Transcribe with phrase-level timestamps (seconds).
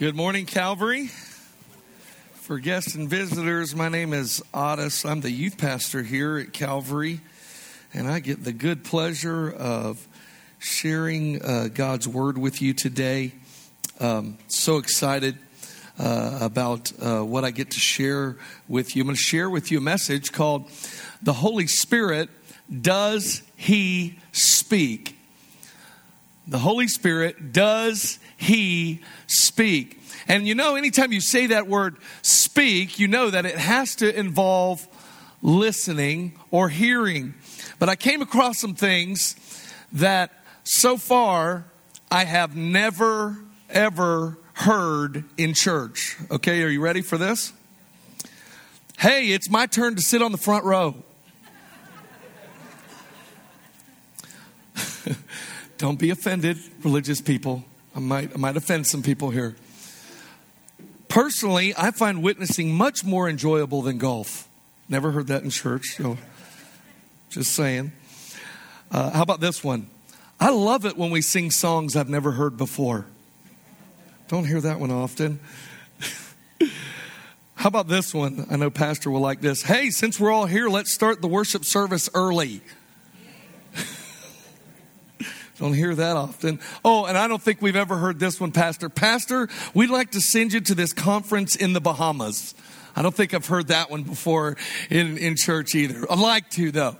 [0.00, 1.08] Good morning, Calvary.
[2.32, 5.04] For guests and visitors, my name is Otis.
[5.04, 7.20] I'm the youth pastor here at Calvary,
[7.92, 10.08] and I get the good pleasure of
[10.58, 13.32] sharing uh, God's word with you today.
[14.00, 15.36] Um, so excited
[15.98, 18.38] uh, about uh, what I get to share
[18.68, 19.02] with you.
[19.02, 20.70] I'm going to share with you a message called
[21.22, 22.30] The Holy Spirit
[22.80, 25.19] Does He Speak?
[26.50, 30.02] The Holy Spirit, does He speak?
[30.26, 34.18] And you know, anytime you say that word speak, you know that it has to
[34.18, 34.86] involve
[35.42, 37.34] listening or hearing.
[37.78, 39.36] But I came across some things
[39.92, 40.32] that
[40.64, 41.66] so far
[42.10, 43.38] I have never,
[43.68, 46.16] ever heard in church.
[46.32, 47.52] Okay, are you ready for this?
[48.98, 50.96] Hey, it's my turn to sit on the front row.
[55.80, 57.64] Don't be offended, religious people.
[57.96, 59.56] I might, I might offend some people here.
[61.08, 64.46] Personally, I find witnessing much more enjoyable than golf.
[64.90, 66.18] Never heard that in church, so
[67.30, 67.92] just saying.
[68.90, 69.88] Uh, how about this one?
[70.38, 73.06] I love it when we sing songs I've never heard before.
[74.28, 75.40] Don't hear that one often.
[77.54, 78.46] How about this one?
[78.50, 79.62] I know Pastor will like this.
[79.62, 82.60] Hey, since we're all here, let's start the worship service early.
[85.60, 86.58] Don't hear that often.
[86.82, 88.88] Oh, and I don't think we've ever heard this one, Pastor.
[88.88, 92.54] Pastor, we'd like to send you to this conference in the Bahamas.
[92.96, 94.56] I don't think I've heard that one before
[94.88, 96.10] in, in church either.
[96.10, 96.96] I'd like to, though.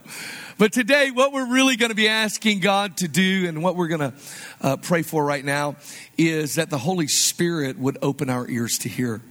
[0.58, 3.89] But today, what we're really going to be asking God to do and what we're
[3.89, 4.12] going to
[4.61, 5.77] uh, pray for right now
[6.19, 9.22] is that the Holy Spirit would open our ears to hear.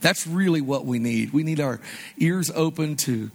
[0.00, 1.32] That's really what we need.
[1.32, 1.80] We need our
[2.18, 3.32] ears open to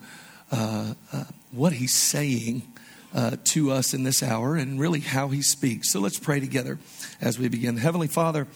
[0.49, 2.71] uh, uh, what He's saying
[3.13, 5.91] uh, to us in this hour and really how he speaks.
[5.91, 6.79] So let's pray together
[7.19, 7.77] as we begin.
[7.77, 8.47] Heavenly Father,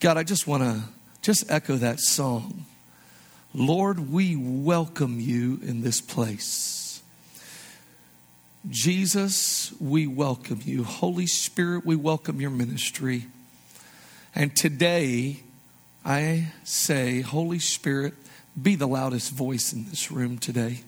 [0.00, 0.82] God, I just want to
[1.22, 2.64] just echo that song.
[3.52, 7.02] Lord, we welcome you in this place.
[8.68, 10.84] Jesus, we welcome you.
[10.84, 13.26] Holy Spirit, we welcome your ministry.
[14.34, 15.42] And today,
[16.04, 18.14] I say, Holy Spirit,
[18.60, 20.80] be the loudest voice in this room today.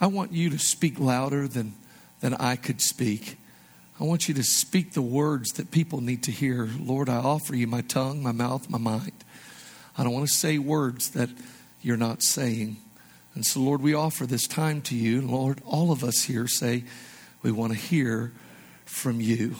[0.00, 1.74] I want you to speak louder than,
[2.20, 3.38] than I could speak.
[4.00, 6.68] I want you to speak the words that people need to hear.
[6.78, 9.12] Lord, I offer you my tongue, my mouth, my mind.
[9.96, 11.30] I don't want to say words that
[11.82, 12.76] you're not saying.
[13.34, 15.20] And so, Lord, we offer this time to you.
[15.20, 16.84] Lord, all of us here say
[17.42, 18.32] we want to hear
[18.84, 19.56] from you.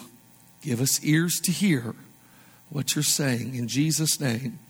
[0.62, 1.96] Give us ears to hear
[2.70, 3.56] what you're saying.
[3.56, 4.60] In Jesus' name,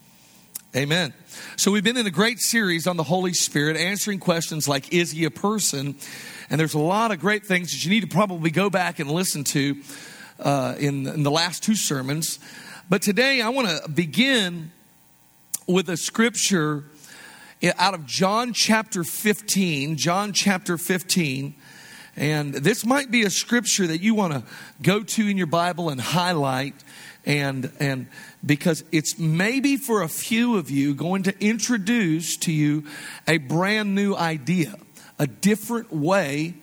[0.77, 1.15] Amen.
[1.57, 5.13] So we've been in a great series on the Holy Spirit, answering questions like, is
[5.13, 5.97] he a person?
[6.51, 9.11] And there's a lot of great things that you need to probably go back and
[9.11, 9.83] listen to
[10.39, 12.39] uh, in, in the last two sermons.
[12.87, 14.71] But today I want to begin
[15.67, 16.85] with a scripture
[17.79, 19.97] out of John chapter 15.
[19.97, 21.55] John chapter 15.
[22.15, 24.43] And this might be a scripture that you want to
[24.83, 26.75] go to in your Bible and highlight
[27.29, 28.09] and and
[28.45, 32.85] because it's maybe for a few of you going to introduce to you
[33.29, 34.75] a brand new idea,
[35.19, 36.55] a different way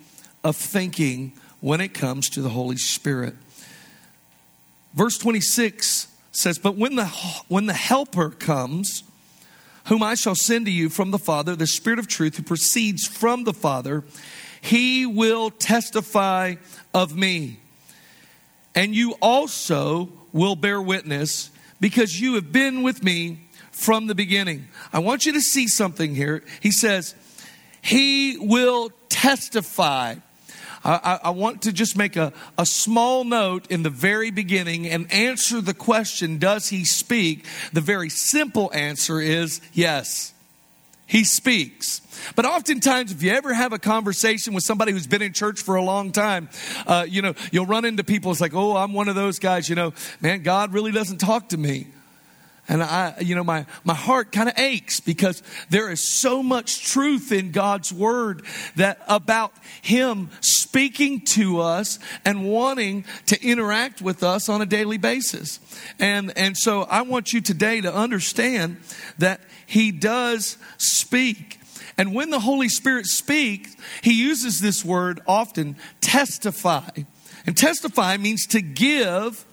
[0.44, 3.36] of thinking when it comes to the Holy Spirit.
[4.96, 7.06] Verse 26 says, But when the,
[7.48, 9.04] when the Helper comes,
[9.86, 13.06] whom I shall send to you from the Father, the Spirit of truth who proceeds
[13.06, 14.04] from the Father,
[14.62, 16.56] he will testify
[16.94, 17.60] of me.
[18.74, 23.40] And you also will bear witness because you have been with me
[23.72, 24.68] from the beginning.
[24.92, 26.44] I want you to see something here.
[26.60, 27.16] He says,
[27.82, 30.16] He will testify.
[30.84, 35.12] I, I, want to just make a, a small note in the very beginning and
[35.12, 37.46] answer the question Does he speak?
[37.74, 40.35] The very simple answer is yes.
[41.06, 42.02] He speaks.
[42.36, 45.76] But oftentimes, if you ever have a conversation with somebody who's been in church for
[45.76, 46.50] a long time,
[46.88, 48.32] uh, you know, you'll run into people.
[48.32, 51.50] It's like, oh, I'm one of those guys, you know, man, God really doesn't talk
[51.50, 51.88] to me.
[52.68, 56.84] And I, you know, my, my heart kind of aches because there is so much
[56.84, 58.44] truth in God's word
[58.76, 64.98] that about Him speaking to us and wanting to interact with us on a daily
[64.98, 65.60] basis.
[66.00, 68.78] And, and so I want you today to understand
[69.20, 71.60] that He does speak.
[71.98, 76.90] And when the Holy Spirit speaks, He uses this word often, testify.
[77.46, 79.46] And testify means to give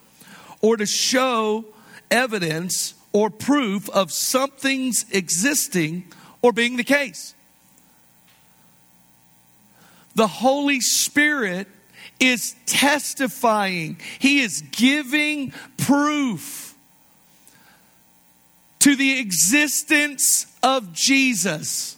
[0.63, 1.67] or to show
[2.11, 6.05] evidence or proof of something's existing
[6.41, 7.35] or being the case.
[10.15, 11.69] The Holy Spirit
[12.21, 16.69] is testifying, He is giving proof.
[18.81, 21.97] to the existence of Jesus.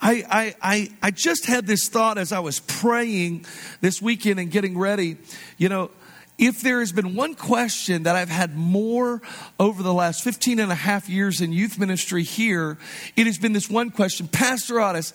[0.00, 3.46] I, I, I, I just had this thought as I was praying
[3.80, 5.18] this weekend and getting ready.
[5.58, 5.92] You know,
[6.42, 9.22] if there has been one question that I've had more
[9.60, 12.78] over the last 15 and a half years in youth ministry here,
[13.14, 15.14] it has been this one question Pastor Otis,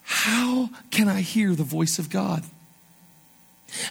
[0.00, 2.44] how can I hear the voice of God?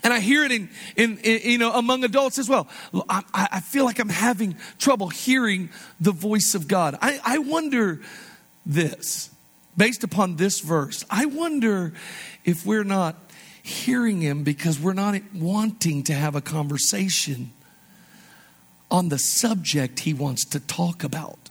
[0.02, 2.68] And I hear it in, in, in, you know, among adults as well.
[3.08, 5.70] I, I, feel like I'm having trouble hearing
[6.02, 6.98] the voice of God.
[7.04, 8.02] I, I wonder
[8.66, 9.30] this,
[9.78, 11.94] based upon this verse, I wonder
[12.44, 13.29] if we're not
[13.64, 17.52] hearing Him because we're not wanting to have a conversation
[18.92, 21.50] on the subject He wants to talk about.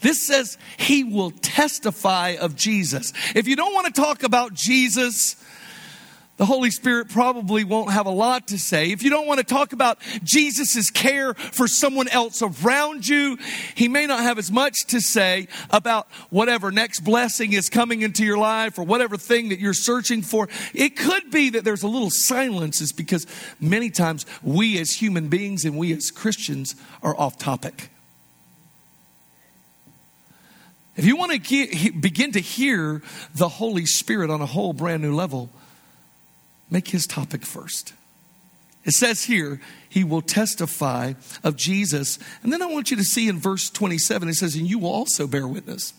[0.00, 3.12] This says He will testify of Jesus.
[3.34, 5.36] If you don't want to talk about Jesus,
[6.38, 8.90] the Holy Spirit probably won't have a lot to say.
[8.92, 13.36] If you don't want to talk about Jesus' care for someone else around you,
[13.74, 18.24] he may not have as much to say about whatever next blessing is coming into
[18.24, 20.48] your life or whatever thing that you're searching for.
[20.72, 23.26] It could be that there's a little silence, is because
[23.60, 27.90] many times we as human beings and we as Christians are off topic.
[30.94, 33.02] If you want to get, begin to hear
[33.34, 35.50] the Holy Spirit on a whole brand new level,
[36.70, 37.94] make his topic first.
[38.84, 42.18] It says here, he will testify of Jesus.
[42.42, 44.92] And then I want you to see in verse 27, it says, and you will
[44.92, 45.92] also bear witness.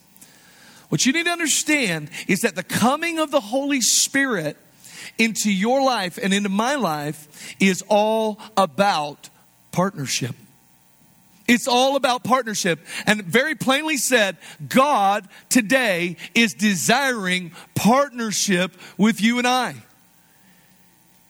[0.90, 4.58] What you need to understand is that the coming of the Holy Spirit
[5.18, 9.30] into your life and into my life is all about
[9.72, 10.36] partnership.
[11.48, 12.80] It's all about partnership.
[13.06, 14.38] And very plainly said,
[14.68, 19.76] God today is desiring partnership with you and I.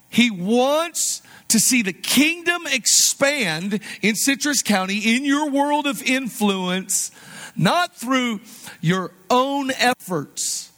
[0.09, 7.11] He wants to see the kingdom expand in Citrus County, in your world of influence,
[7.55, 8.41] not through
[8.81, 10.71] your own efforts,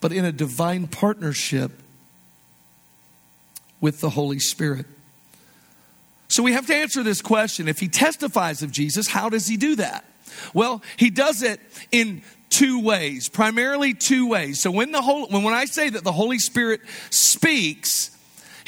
[0.00, 1.72] but in a divine partnership
[3.80, 4.86] with the Holy Spirit.
[6.28, 7.68] So we have to answer this question.
[7.68, 10.04] If he testifies of Jesus, how does he do that?
[10.52, 11.60] Well, he does it
[11.90, 14.60] in two ways, primarily two ways.
[14.60, 16.80] So when the whole, when, when I say that the Holy Spirit
[17.10, 18.16] speaks,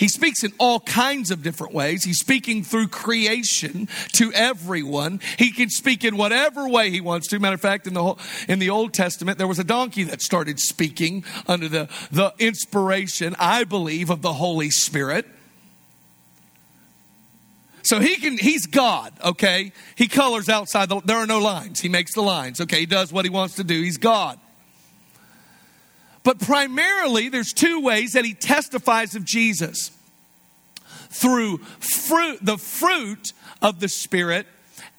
[0.01, 2.05] he speaks in all kinds of different ways.
[2.05, 5.21] He's speaking through creation to everyone.
[5.39, 7.39] He can speak in whatever way he wants to.
[7.39, 8.19] Matter of fact, in the whole,
[8.49, 13.37] in the Old Testament, there was a donkey that started speaking under the, the inspiration,
[13.39, 15.27] I believe, of the Holy Spirit.
[17.83, 19.71] So he can, he's God, okay?
[19.97, 21.79] He colors outside, the, there are no lines.
[21.79, 22.81] He makes the lines, okay?
[22.81, 23.83] He does what he wants to do.
[23.83, 24.41] He's God.
[26.23, 29.91] But primarily, there's two ways that he testifies of Jesus.
[31.11, 33.33] Through fruit, the fruit
[33.63, 34.47] of the Spirit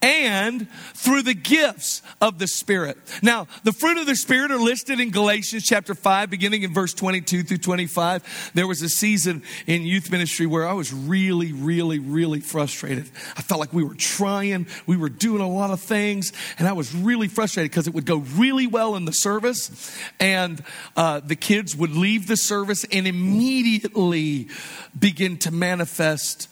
[0.01, 2.98] and through the gifts of the Spirit.
[3.21, 6.94] Now, the fruit of the Spirit are listed in Galatians chapter 5, beginning in verse
[6.94, 8.51] 22 through 25.
[8.53, 13.09] There was a season in youth ministry where I was really, really, really frustrated.
[13.38, 16.74] I felt like we were trying, we were doing a lot of things, and I
[16.74, 20.63] was really frustrated because it would go really well in the service, and
[20.95, 24.47] uh, the kids would leave the service and immediately
[24.97, 26.47] begin to manifest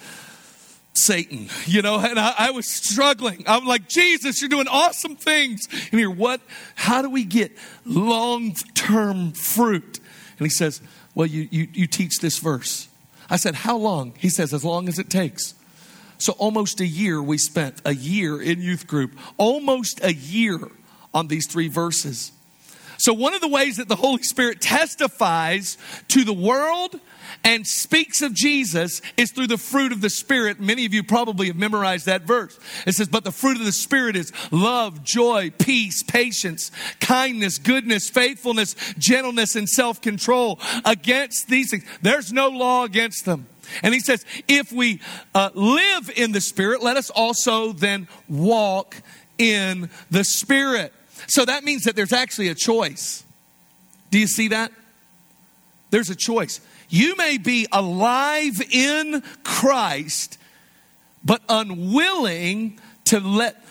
[1.00, 3.44] Satan, you know, and I, I, was struggling.
[3.47, 5.68] I'm like, Jesus, you're doing awesome things.
[5.92, 6.42] And here, what,
[6.76, 7.52] how do we get
[7.85, 10.00] long term fruit?
[10.38, 10.81] And he says,
[11.16, 12.88] Well, you, you, you teach this verse.
[13.30, 14.14] I said, How long?
[14.18, 15.54] He says, As long as it takes.
[16.18, 20.59] So almost a year we spent, a year in youth group, almost a year
[21.14, 22.33] on these three verses.
[23.00, 25.78] So, one of the ways that the Holy Spirit testifies
[26.09, 27.00] to the world
[27.44, 30.60] and speaks of Jesus is through the fruit of the Spirit.
[30.60, 32.60] Many of you probably have memorized that verse.
[32.86, 38.10] It says, But the fruit of the Spirit is love, joy, peace, patience, kindness, goodness,
[38.10, 40.60] faithfulness, gentleness, and self control.
[40.86, 43.48] Against these things, there's no law against them.
[43.84, 45.02] And he says, If we
[45.34, 48.96] uh, live in the Spirit, let us also then walk
[49.38, 50.94] in the Spirit.
[51.28, 53.24] So that means that there's actually a choice.
[54.12, 54.72] Do you see that?
[55.92, 56.62] There's a choice.
[56.90, 60.38] You may be alive in Christ,
[61.24, 63.64] but unwilling to let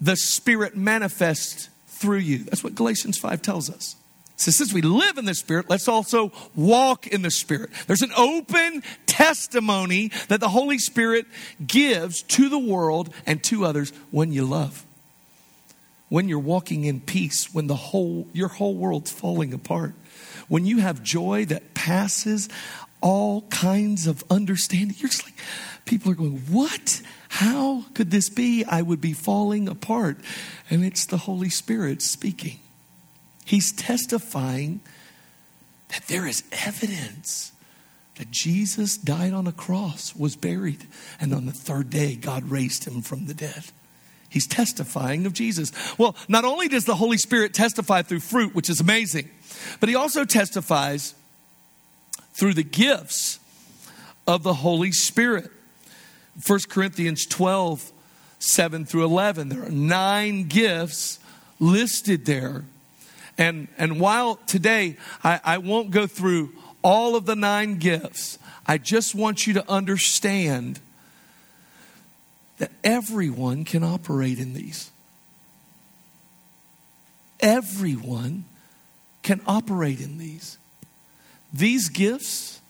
[0.00, 2.38] the Spirit manifest through you.
[2.38, 3.96] That's what Galatians 5 tells us.
[4.36, 7.70] So since we live in the Spirit, let's also walk in the Spirit.
[7.86, 11.26] There's an open testimony that the Holy Spirit
[11.64, 14.84] gives to the world and to others when you love.
[16.08, 19.94] When you're walking in peace, when the whole your whole world's falling apart
[20.48, 22.48] when you have joy that passes
[23.00, 25.34] all kinds of understanding, you're just like,
[25.84, 27.02] people are going, What?
[27.32, 28.62] how could this be?
[28.62, 30.18] I would be falling apart.
[30.68, 32.58] And it's the Holy Spirit speaking.
[33.46, 34.82] He's testifying
[35.88, 37.52] that there is evidence
[38.16, 40.86] that Jesus died on a cross, was buried,
[41.18, 43.64] and on the third day, God raised him from the dead.
[44.32, 45.72] He's testifying of Jesus.
[45.98, 49.28] Well, not only does the Holy Spirit testify through fruit, which is amazing,
[49.78, 51.14] but he also testifies
[52.32, 53.38] through the gifts
[54.26, 55.50] of the Holy Spirit.
[56.46, 57.92] 1 Corinthians 12,
[58.38, 59.50] 7 through 11.
[59.50, 61.18] There are nine gifts
[61.60, 62.64] listed there.
[63.36, 68.78] And, and while today I, I won't go through all of the nine gifts, I
[68.78, 70.80] just want you to understand
[72.62, 74.92] that everyone can operate in these.
[77.40, 78.44] Everyone
[79.24, 80.58] can operate in these.
[81.52, 82.60] These gifts,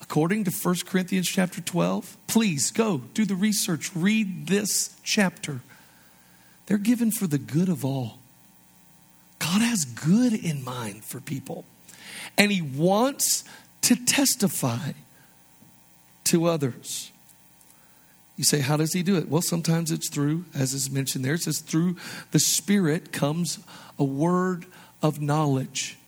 [0.00, 5.60] according to 1 Corinthians chapter 12, please go do the research, read this chapter.
[6.66, 8.20] They're given for the good of all.
[9.40, 11.64] God has good in mind for people,
[12.38, 13.42] and He wants
[13.82, 14.92] to testify
[16.26, 17.10] to others.
[18.36, 19.28] You say, how does he do it?
[19.28, 21.96] Well, sometimes it's through, as is mentioned there, it says, through
[22.32, 23.58] the Spirit comes
[23.98, 24.66] a word
[25.02, 25.98] of knowledge.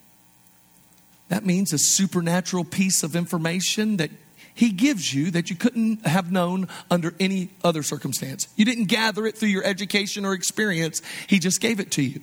[1.29, 4.11] That means a supernatural piece of information that
[4.55, 8.49] he gives you that you couldn't have known under any other circumstance.
[8.57, 12.21] You didn't gather it through your education or experience, he just gave it to you.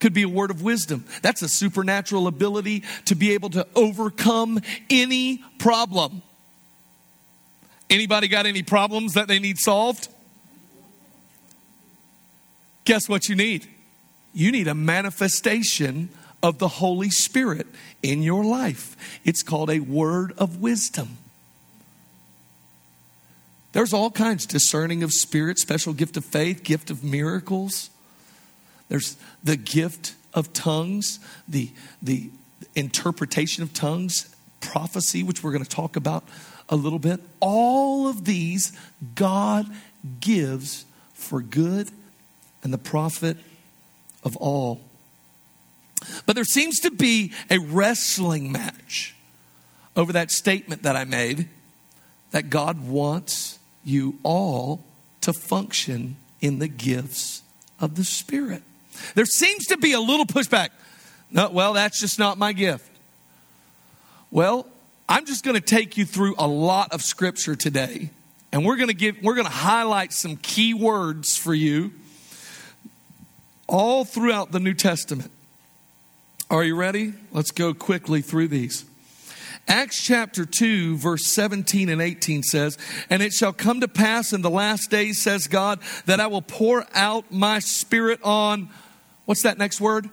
[0.00, 1.04] Could be a word of wisdom.
[1.22, 6.22] That's a supernatural ability to be able to overcome any problem.
[7.90, 10.08] Anybody got any problems that they need solved?
[12.84, 13.68] Guess what you need?
[14.32, 16.10] You need a manifestation
[16.42, 17.66] of the Holy Spirit
[18.02, 19.20] in your life.
[19.24, 21.18] It's called a word of wisdom.
[23.72, 27.90] There's all kinds discerning of spirit, special gift of faith, gift of miracles.
[28.88, 31.70] There's the gift of tongues, the,
[32.02, 32.30] the
[32.74, 36.24] interpretation of tongues, prophecy, which we're going to talk about
[36.68, 37.20] a little bit.
[37.40, 38.72] All of these
[39.14, 39.66] God
[40.20, 41.90] gives for good
[42.62, 43.36] and the profit
[44.22, 44.80] of all.
[46.26, 49.14] But there seems to be a wrestling match
[49.96, 51.48] over that statement that I made
[52.30, 54.84] that God wants you all
[55.20, 57.42] to function in the gifts
[57.80, 58.62] of the Spirit.
[59.14, 60.70] There seems to be a little pushback.
[61.30, 62.90] No, well, that's just not my gift.
[64.30, 64.66] Well,
[65.08, 68.08] I'm just going to take you through a lot of scripture today,
[68.52, 71.92] and we're going to give we're going to highlight some key words for you
[73.68, 75.30] all throughout the New Testament.
[76.50, 77.12] Are you ready?
[77.32, 78.86] Let's go quickly through these.
[79.68, 84.42] Acts chapter 2, verse 17 and 18 says, And it shall come to pass in
[84.42, 88.68] the last days, says God, that I will pour out my spirit on,
[89.24, 90.10] what's that next word?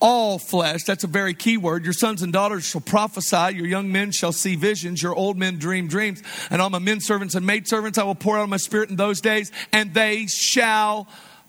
[0.00, 0.84] All flesh.
[0.84, 1.84] That's a very key word.
[1.84, 3.56] Your sons and daughters shall prophesy.
[3.56, 5.02] Your young men shall see visions.
[5.02, 6.22] Your old men dream dreams.
[6.50, 8.96] And on my men servants and maid servants, I will pour out my spirit in
[8.96, 11.06] those days, and they shall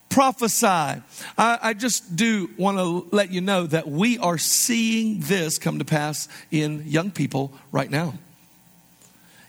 [0.10, 0.68] prophesy.
[0.68, 1.02] I,
[1.38, 5.86] I just do want to let you know that we are seeing this come to
[5.86, 8.16] pass in young people right now.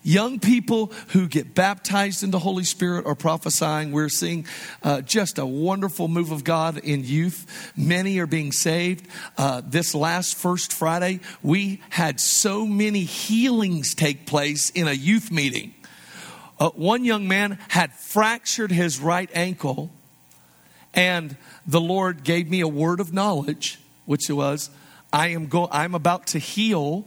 [0.05, 4.47] Young people who get baptized in the Holy Spirit are prophesying, we're seeing
[4.83, 7.73] uh, just a wonderful move of God in youth.
[7.77, 9.07] Many are being saved.
[9.39, 15.31] Uh, this last First Friday, we had so many healings take place in a youth
[15.31, 15.73] meeting.
[16.59, 19.91] Uh, one young man had fractured his right ankle,
[20.95, 24.69] and the Lord gave me a word of knowledge, which was,
[25.13, 27.07] I am go- I'm about to heal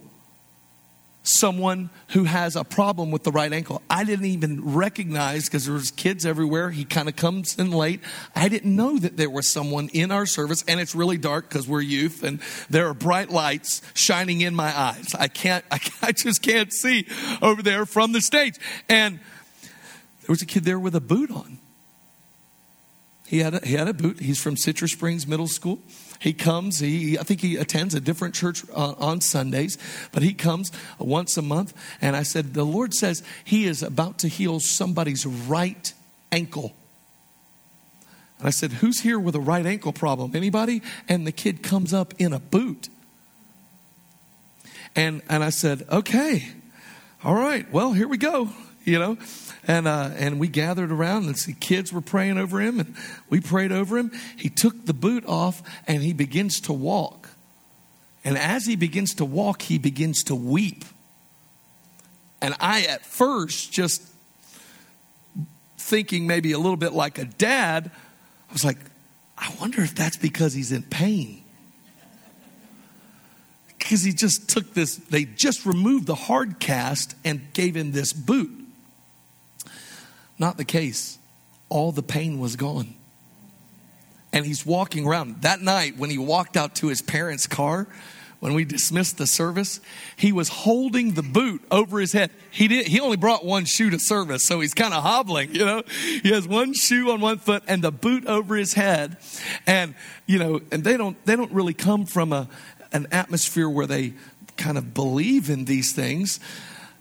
[1.28, 3.82] someone who has a problem with the right ankle.
[3.90, 6.72] I didn't even recognize because there was kids everywhere.
[6.72, 8.02] He kind of comes in late.
[8.36, 11.68] I didn't know that there was someone in our service, and it's really dark because
[11.68, 12.40] we're youth, and
[12.70, 15.16] there are bright lights shining in my eyes.
[15.18, 17.08] I can't, I, I just can't see
[17.42, 18.56] over there from the stage.
[18.88, 19.20] And
[20.22, 21.60] there was a kid there with a boot on.
[23.28, 24.20] He had a, he had a boot.
[24.20, 25.80] He's from Citrus Springs Middle School.
[26.20, 29.78] He comes, he, I think he attends a different church uh, on Sundays,
[30.12, 31.74] but he comes once a month.
[32.02, 35.92] And I said, The Lord says he is about to heal somebody's right
[36.32, 36.76] ankle.
[38.38, 40.36] And I said, Who's here with a right ankle problem?
[40.36, 40.82] Anybody?
[41.10, 42.90] And the kid comes up in a boot.
[44.96, 46.48] And, and I said, Okay,
[47.24, 48.50] all right, well, here we go,
[48.84, 49.18] you know
[49.68, 52.96] and uh, and we gathered around and the kids were praying over him and
[53.30, 57.30] we prayed over him he took the boot off and he begins to walk
[58.24, 60.86] and as he begins to walk he begins to weep
[62.42, 64.02] and i at first just
[65.86, 67.92] thinking maybe a little bit like a dad,
[68.50, 68.80] I was like,
[69.38, 71.44] I wonder if that's because he's in pain.
[73.68, 78.14] Because he just took this, they just removed the hard cast and gave him this
[78.14, 78.65] boot.
[80.38, 81.18] Not the case.
[81.70, 82.96] All the pain was gone.
[84.34, 85.42] And he's walking around.
[85.44, 87.88] That night, when he walked out to his parents' car,
[88.40, 89.80] when we dismissed the service,
[90.18, 92.32] he was holding the boot over his head.
[92.52, 95.66] He did he only brought one shoe to service, so he's kind of hobbling, you
[95.66, 95.84] know.
[96.22, 99.18] He has one shoe on one foot and the boot over his head.
[99.66, 99.96] And
[100.28, 102.48] you know, and they don't they don't really come from a
[102.92, 104.14] an atmosphere where they
[104.58, 106.40] kind of believe in these things.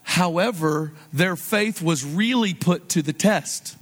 [0.05, 3.77] However, their faith was really put to the test.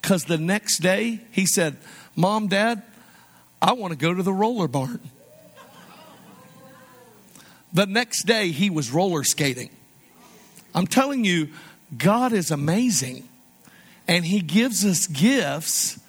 [0.00, 1.76] Because the next day, he said,
[2.16, 2.82] Mom, Dad,
[3.60, 5.00] I want to go to the roller barn.
[7.72, 9.68] The next day, he was roller skating.
[10.74, 11.50] I'm telling you,
[11.96, 13.28] God is amazing.
[14.06, 16.00] And he gives us gifts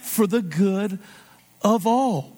[0.00, 0.98] for the good
[1.62, 2.33] of all.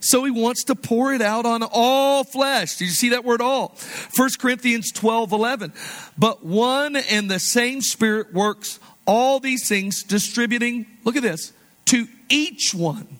[0.00, 2.76] So he wants to pour it out on all flesh.
[2.76, 3.76] Did you see that word all?
[4.16, 5.72] 1 Corinthians 12 11.
[6.16, 11.52] But one and the same Spirit works all these things, distributing, look at this,
[11.86, 13.18] to each one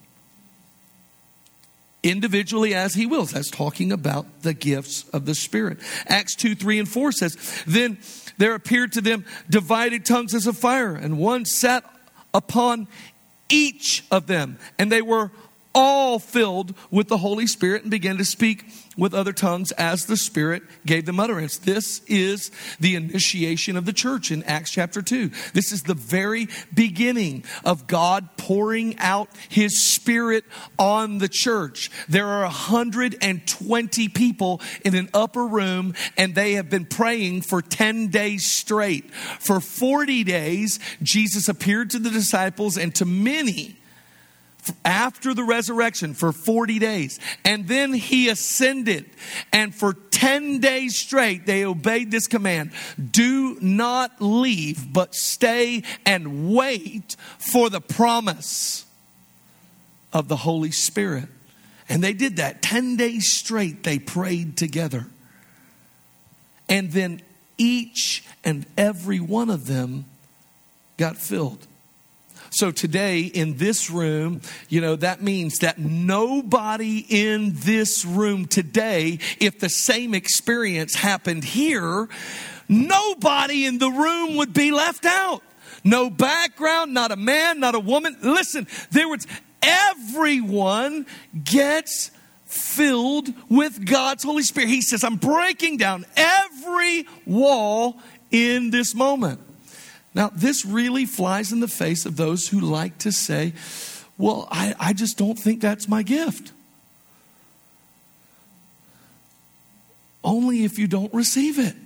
[2.02, 3.32] individually as he wills.
[3.32, 5.78] That's talking about the gifts of the Spirit.
[6.06, 7.99] Acts 2 3 and 4 says, Then
[8.37, 11.85] there appeared to them divided tongues as of fire, and one sat
[12.32, 12.87] upon
[13.49, 15.30] each of them, and they were
[15.78, 18.64] all filled with the Holy Spirit and began to speak
[18.97, 21.56] with other tongues as the Spirit gave them utterance.
[21.56, 25.30] This is the initiation of the church in Acts chapter 2.
[25.52, 30.44] This is the very beginning of God pouring out His Spirit
[30.80, 31.92] on the church.
[32.08, 38.08] There are 120 people in an upper room, and they have been praying for 10
[38.08, 39.14] days straight.
[39.14, 43.77] For 40 days, Jesus appeared to the disciples and to many
[44.85, 47.21] after the resurrection for 40 days.
[47.45, 49.09] And then he ascended.
[49.52, 52.73] And for 10 days straight, they obeyed this command
[53.11, 58.87] do not leave, but stay and wait for the promise
[60.13, 61.28] of the Holy Spirit.
[61.89, 65.07] And they did that 10 days straight, they prayed together.
[66.69, 67.23] And then
[67.57, 70.04] each and every one of them
[70.97, 71.67] got filled.
[72.50, 79.19] So today in this room, you know, that means that nobody in this room today,
[79.41, 82.08] if the same experience happened here,
[82.69, 85.43] nobody in the room would be left out.
[85.84, 88.17] No background, not a man, not a woman.
[88.23, 89.26] Listen, there was
[89.63, 91.06] everyone
[91.45, 92.11] gets
[92.47, 94.71] filled with God's Holy Spirit.
[94.71, 97.99] He says, I'm breaking down every wall
[98.30, 99.41] in this moment.
[100.14, 103.52] Now, this really flies in the face of those who like to say,
[104.16, 106.52] well, I, I just don't think that's my gift.
[110.25, 111.76] Only if you don't receive it.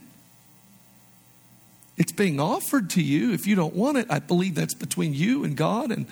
[1.98, 3.32] It's being offered to you.
[3.32, 6.06] If you don't want it, I believe that's between you and God, and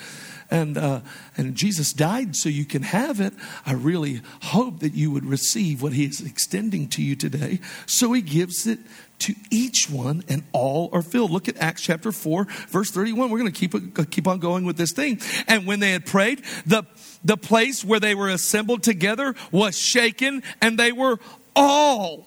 [0.50, 1.00] and uh,
[1.38, 3.32] and Jesus died so you can have it.
[3.64, 7.60] I really hope that you would receive what He is extending to you today.
[7.86, 8.78] So He gives it
[9.20, 11.30] to each one, and all are filled.
[11.30, 13.30] Look at Acts chapter 4, verse 31.
[13.30, 15.20] We're going to keep, keep on going with this thing.
[15.46, 16.84] And when they had prayed, the,
[17.24, 21.18] the place where they were assembled together was shaken, and they were
[21.54, 22.26] all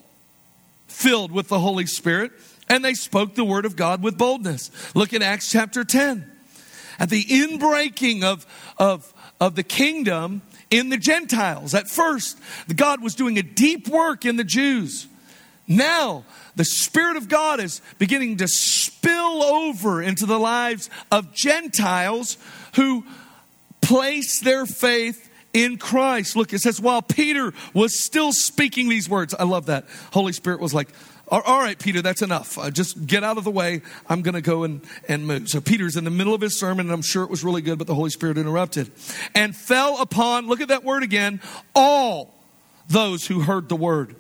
[0.88, 2.32] filled with the Holy Spirit,
[2.70, 4.72] and they spoke the word of God with boldness.
[4.96, 6.30] Look at Acts chapter 10.
[7.00, 8.46] At the inbreaking of,
[8.78, 11.74] of, of the kingdom in the Gentiles.
[11.74, 12.40] At first,
[12.76, 15.08] God was doing a deep work in the Jews.
[15.76, 22.38] Now, the Spirit of God is beginning to spill over into the lives of Gentiles
[22.76, 23.06] who
[23.82, 26.36] place their faith in Christ.
[26.36, 29.86] Look, it says, while Peter was still speaking these words, I love that.
[30.12, 30.90] Holy Spirit was like,
[31.30, 32.58] all right, Peter, that's enough.
[32.60, 33.82] Uh, just get out of the way.
[34.08, 35.50] I'm going to go and, and move.
[35.50, 37.78] So Peter's in the middle of his sermon, and I'm sure it was really good,
[37.80, 38.92] but the Holy Spirit interrupted.
[39.34, 41.42] And fell upon, look at that word again,
[41.74, 42.36] all
[42.88, 44.16] those who heard the word.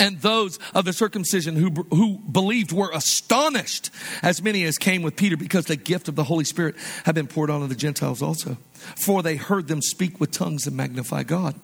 [0.00, 3.90] And those of the circumcision who, who believed were astonished,
[4.22, 7.26] as many as came with Peter, because the gift of the Holy Spirit had been
[7.26, 8.56] poured on the Gentiles also.
[8.72, 11.54] For they heard them speak with tongues and magnify God.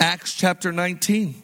[0.00, 1.40] Acts chapter 19.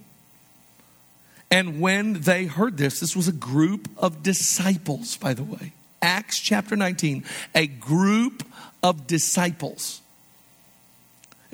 [1.52, 5.72] And when they heard this, this was a group of disciples, by the way.
[6.02, 8.42] Acts chapter 19, a group
[8.82, 10.02] of disciples.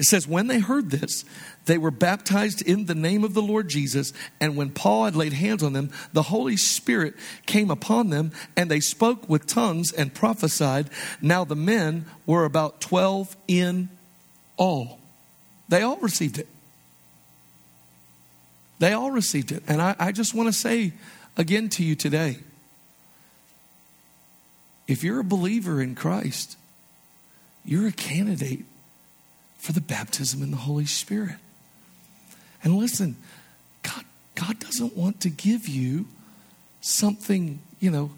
[0.01, 1.27] It says, When they heard this,
[1.71, 4.13] they were baptized in the name of the Lord Jesus.
[4.41, 7.15] And when Paul had laid hands on them, the Holy Spirit
[7.47, 10.91] came upon them, and they spoke with tongues and prophesied.
[11.23, 13.89] Now the men were about 12 in
[14.57, 14.99] all.
[15.69, 16.49] They all received it.
[18.81, 19.63] They all received it.
[19.69, 20.93] And I, I just want to say
[21.37, 22.39] again to you today
[24.89, 26.57] if you're a believer in Christ,
[27.65, 28.65] you're a candidate
[29.57, 31.37] for the baptism in the Holy Spirit.
[32.63, 33.17] And listen,
[33.83, 36.07] God, God doesn't want to give you
[36.81, 38.11] something, you know,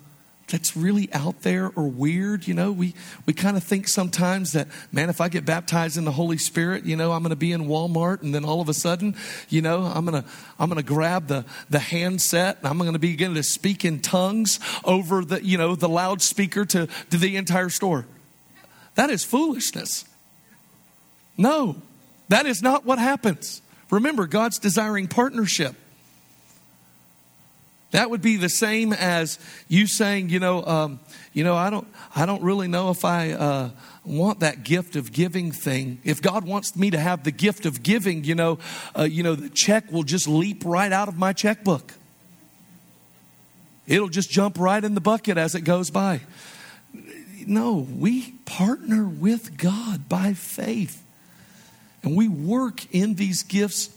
[0.52, 2.46] that's really out there or weird.
[2.46, 6.04] You know, we, we kind of think sometimes that, man, if I get baptized in
[6.04, 8.68] the Holy Spirit, you know, I'm going to be in Walmart and then all of
[8.68, 9.16] a sudden,
[9.48, 10.28] you know, I'm going to,
[10.58, 14.00] I'm going to grab the, the handset and I'm going to begin to speak in
[14.00, 18.06] tongues over the, you know, the loudspeaker to, to the entire store.
[18.94, 20.04] That is foolishness.
[21.38, 21.76] No,
[22.28, 23.62] that is not what happens.
[23.92, 25.76] Remember, God's desiring partnership.
[27.90, 30.98] That would be the same as you saying, you know, um,
[31.34, 33.70] you know, I don't, I don't really know if I uh,
[34.02, 36.00] want that gift of giving thing.
[36.04, 38.58] If God wants me to have the gift of giving, you know,
[38.98, 41.92] uh, you know, the check will just leap right out of my checkbook.
[43.86, 46.22] It'll just jump right in the bucket as it goes by.
[47.46, 51.01] No, we partner with God by faith.
[52.02, 53.96] And we work in these gifts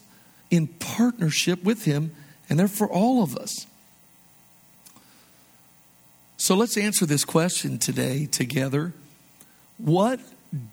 [0.52, 2.16] in partnership with Him,
[2.50, 3.66] and they're for all of us.
[6.38, 8.94] So let's answer this question today together.
[9.78, 10.20] What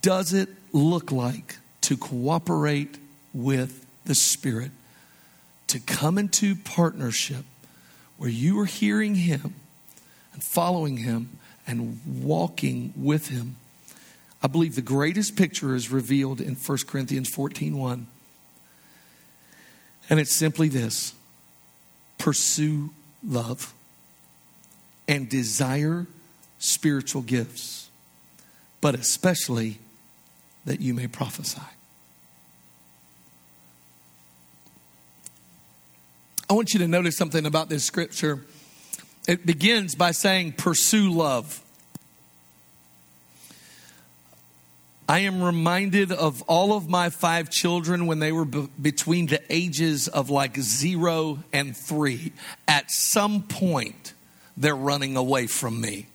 [0.03, 2.99] does it look like to cooperate
[3.33, 4.73] with the Spirit?
[5.69, 7.45] To come into partnership
[8.19, 9.55] where you are hearing Him
[10.35, 13.57] and following Him and walking with Him.
[14.43, 18.07] I believe the greatest picture is revealed in 1 Corinthians 14 1.
[20.11, 21.15] And it's simply this
[22.19, 22.91] pursue
[23.27, 23.73] love
[25.09, 26.07] and desire
[26.59, 27.89] spiritual gifts,
[28.81, 29.79] but especially
[30.65, 31.61] that you may prophesy.
[36.49, 38.45] I want you to notice something about this scripture.
[39.27, 41.62] It begins by saying, Pursue love.
[45.09, 50.09] I am reminded of all of my five children when they were between the ages
[50.09, 52.33] of like zero and three.
[52.69, 54.15] At some point,
[54.57, 56.07] they're running away from me.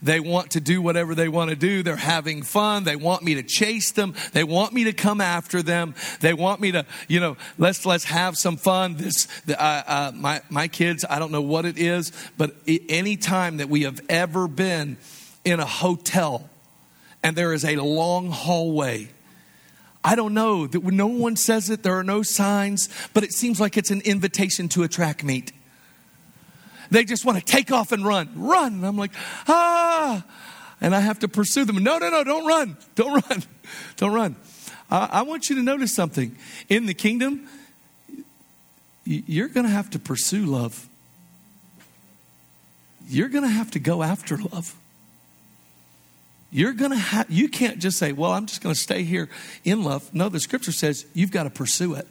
[0.00, 1.82] They want to do whatever they want to do.
[1.82, 2.84] They're having fun.
[2.84, 4.14] They want me to chase them.
[4.32, 5.94] They want me to come after them.
[6.20, 8.94] They want me to, you know, let's let's have some fun.
[8.94, 11.04] This, uh, uh, my my kids.
[11.08, 14.98] I don't know what it is, but any time that we have ever been
[15.44, 16.48] in a hotel
[17.22, 19.08] and there is a long hallway.
[20.04, 21.82] I don't know that when no one says it.
[21.82, 25.52] There are no signs, but it seems like it's an invitation to a track meet.
[26.90, 28.74] They just want to take off and run, run.
[28.74, 29.12] And I'm like,
[29.46, 30.24] ah.
[30.80, 31.82] And I have to pursue them.
[31.82, 32.76] No, no, no, don't run.
[32.94, 33.42] Don't run.
[33.96, 34.36] Don't run.
[34.90, 36.36] I, I want you to notice something.
[36.68, 37.48] In the kingdom,
[39.04, 40.88] you're going to have to pursue love.
[43.08, 44.74] You're going to have to go after love.
[46.50, 49.28] You're going to have, you can't just say, well, I'm just going to stay here
[49.64, 50.12] in love.
[50.14, 52.06] No, the scripture says you've got to pursue it.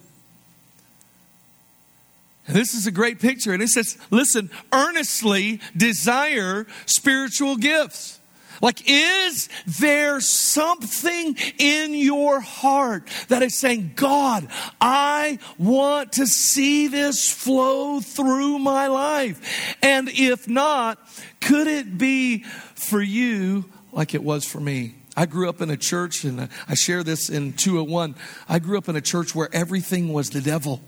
[2.47, 3.51] This is a great picture.
[3.51, 8.19] And it says, listen, earnestly desire spiritual gifts.
[8.61, 14.47] Like, is there something in your heart that is saying, God,
[14.81, 19.75] I want to see this flow through my life?
[19.83, 20.97] And if not,
[21.39, 23.65] could it be for you
[23.97, 24.93] like it was for me?
[25.17, 28.15] I grew up in a church, and I share this in 201.
[28.47, 30.79] I grew up in a church where everything was the devil.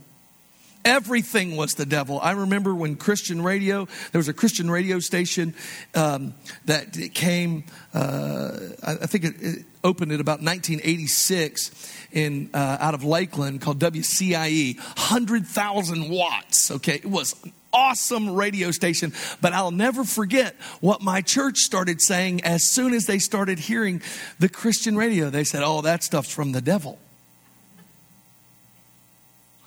[0.85, 2.19] Everything was the devil.
[2.21, 5.55] I remember when Christian radio, there was a Christian radio station
[5.93, 8.51] um, that came, uh,
[8.83, 14.77] I think it, it, opened in about 1986 in, uh, out of Lakeland called WCIE,
[14.77, 16.69] 100,000 watts.
[16.71, 17.35] Okay, it was
[17.73, 23.05] awesome radio station, but I'll never forget what my church started saying as soon as
[23.05, 24.01] they started hearing
[24.39, 25.29] the Christian radio.
[25.29, 26.99] They said, Oh, that stuff's from the devil.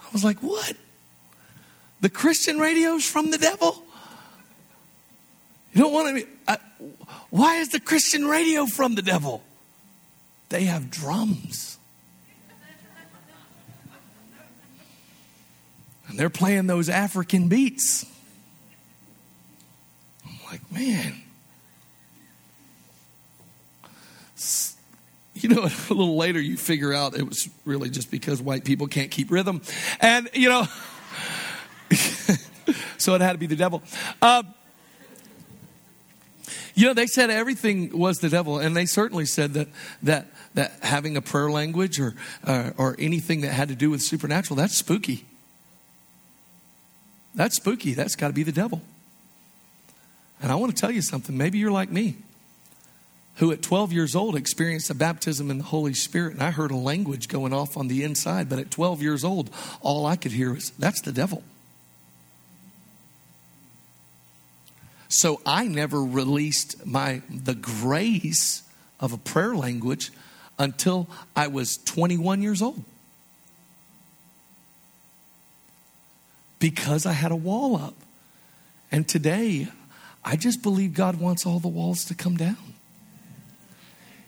[0.00, 0.76] I was like, What?
[2.00, 3.84] The Christian radio's from the devil?
[5.72, 6.26] You don't want to.
[6.46, 6.56] Uh,
[7.30, 9.42] why is the Christian radio from the devil?
[10.50, 11.71] They have drums.
[16.12, 18.04] And they're playing those African beats.
[20.26, 21.22] I'm like, man.
[25.32, 28.88] You know, a little later you figure out it was really just because white people
[28.88, 29.62] can't keep rhythm.
[30.00, 30.66] And, you know,
[32.98, 33.82] so it had to be the devil.
[34.20, 34.42] Uh,
[36.74, 39.68] you know, they said everything was the devil, and they certainly said that
[40.02, 44.02] that that having a prayer language or uh, or anything that had to do with
[44.02, 45.26] supernatural that's spooky.
[47.34, 47.94] That's spooky.
[47.94, 48.82] That's got to be the devil.
[50.40, 51.36] And I want to tell you something.
[51.36, 52.16] Maybe you're like me,
[53.36, 56.70] who at 12 years old experienced a baptism in the Holy Spirit, and I heard
[56.70, 58.48] a language going off on the inside.
[58.48, 61.42] But at 12 years old, all I could hear was, "That's the devil."
[65.08, 68.62] So I never released my the grace
[68.98, 70.10] of a prayer language
[70.58, 72.84] until I was 21 years old.
[76.62, 77.96] Because I had a wall up.
[78.92, 79.66] And today,
[80.24, 82.74] I just believe God wants all the walls to come down.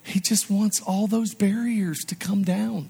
[0.03, 2.88] He just wants all those barriers to come down.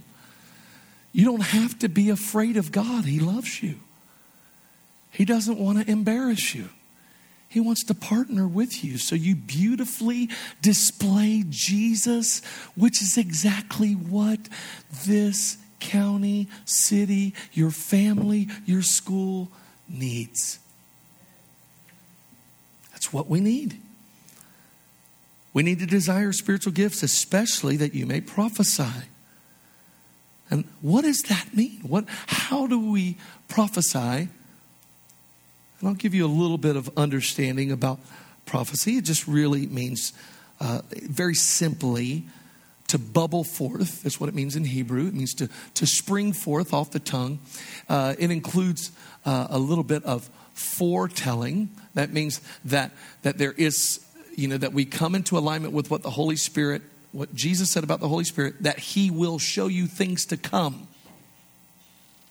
[1.12, 3.04] You don't have to be afraid of God.
[3.04, 3.80] He loves you.
[5.10, 6.70] He doesn't want to embarrass you.
[7.46, 10.30] He wants to partner with you so you beautifully
[10.62, 12.42] display Jesus,
[12.76, 14.40] which is exactly what
[15.04, 19.50] this county, city, your family, your school
[19.88, 20.58] needs.
[22.92, 23.80] That's what we need.
[25.52, 29.08] We need to desire spiritual gifts, especially that you may prophesy.
[30.50, 31.80] And what does that mean?
[31.82, 33.16] What, how do we
[33.48, 33.98] prophesy?
[33.98, 34.28] And
[35.84, 38.00] I'll give you a little bit of understanding about
[38.46, 38.96] prophecy.
[38.96, 40.12] It just really means,
[40.60, 42.24] uh, very simply,
[42.88, 44.02] to bubble forth.
[44.02, 45.06] That's what it means in Hebrew.
[45.06, 47.38] It means to, to spring forth off the tongue.
[47.88, 48.92] Uh, it includes
[49.24, 51.70] uh, a little bit of foretelling.
[51.94, 52.92] That means that,
[53.22, 54.04] that there is,
[54.36, 57.84] you know, that we come into alignment with what the Holy Spirit, what Jesus said
[57.84, 60.88] about the Holy Spirit, that He will show you things to come.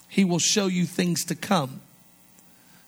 [0.08, 1.82] He will show you things to come.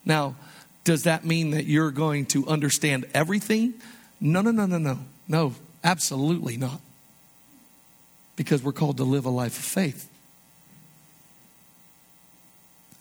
[0.06, 0.36] Now,
[0.84, 3.74] does that mean that you're going to understand everything?
[4.22, 5.00] No, no, no, no, no.
[5.28, 6.80] No, absolutely not.
[8.36, 10.10] Because we're called to live a life of faith.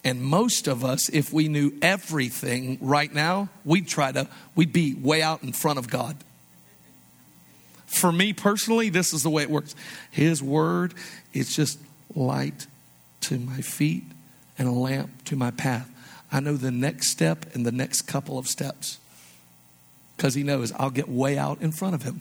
[0.04, 4.94] And most of us, if we knew everything right now, we'd try to, we'd be
[4.94, 6.16] way out in front of God.
[7.86, 9.74] For me personally, this is the way it works
[10.10, 10.92] His word
[11.32, 11.78] is just
[12.14, 12.66] light
[13.22, 14.04] to my feet
[14.58, 15.90] and a lamp to my path.
[16.30, 18.98] I know the next step and the next couple of steps
[20.16, 22.20] because He knows I'll get way out in front of Him.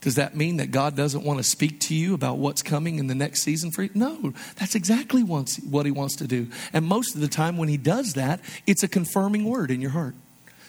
[0.00, 3.06] Does that mean that God doesn't want to speak to you about what's coming in
[3.06, 3.90] the next season for you?
[3.94, 6.48] No, that's exactly what He wants to do.
[6.72, 9.90] And most of the time, when He does that, it's a confirming word in your
[9.90, 10.14] heart.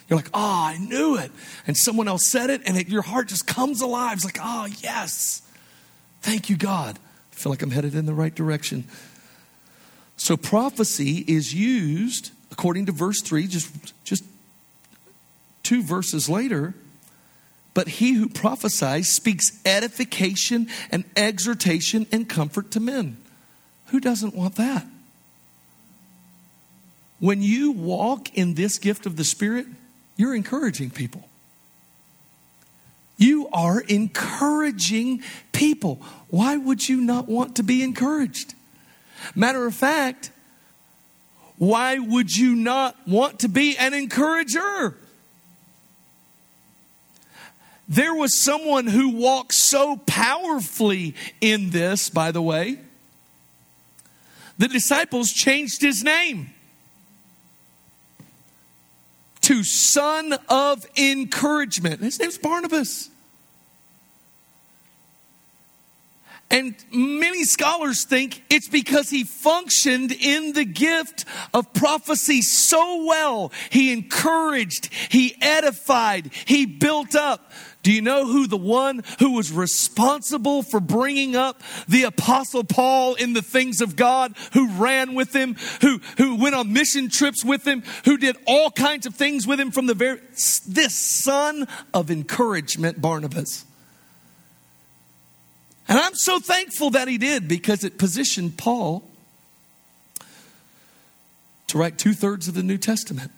[0.10, 1.32] You're like, oh, I knew it.
[1.66, 4.18] And someone else said it, and it, your heart just comes alive.
[4.18, 5.42] It's like, oh, yes.
[6.22, 7.00] Thank you, God.
[7.32, 8.84] I feel like I'm headed in the right direction.
[10.18, 14.26] So prophecy is used, according to verse 3, just, just
[15.64, 16.74] two verses later.
[17.74, 23.18] But he who prophesies speaks edification and exhortation and comfort to men.
[23.88, 24.86] Who doesn't want that?
[27.20, 29.68] When you walk in this gift of the Spirit,
[30.18, 31.30] you're encouraging people.
[33.18, 36.02] You are encouraging people.
[36.30, 38.56] Why would you not want to be encouraged?
[39.36, 40.32] Matter of fact,
[41.60, 44.98] why would you not want to be an encourager?
[47.92, 52.80] There was someone who walked so powerfully in this, by the way.
[54.58, 56.52] The disciples changed his name
[59.42, 62.00] to Son of Encouragement.
[62.00, 63.10] His name's Barnabas.
[66.50, 71.24] And many scholars think it's because he functioned in the gift
[71.54, 73.52] of prophecy so well.
[73.70, 77.52] He encouraged, he edified, he built up.
[77.84, 83.16] Do you know who the one who was responsible for bringing up the apostle Paul
[83.16, 87.44] in the things of God, who ran with him, who, who went on mission trips
[87.44, 90.20] with him, who did all kinds of things with him from the very,
[90.68, 93.66] this son of encouragement, Barnabas.
[95.88, 99.04] And I'm so thankful that he did because it positioned Paul
[101.68, 103.32] to write two thirds of the New Testament,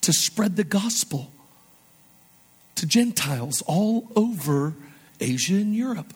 [0.00, 1.30] to spread the gospel
[2.76, 4.74] to Gentiles all over
[5.20, 6.12] Asia and Europe.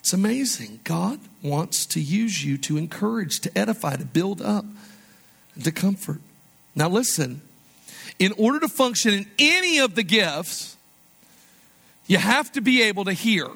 [0.00, 0.80] It's amazing.
[0.84, 4.64] God wants to use you to encourage, to edify, to build up,
[5.62, 6.20] to comfort.
[6.74, 7.42] Now, listen,
[8.18, 10.76] in order to function in any of the gifts,
[12.06, 13.48] you have to be able to hear.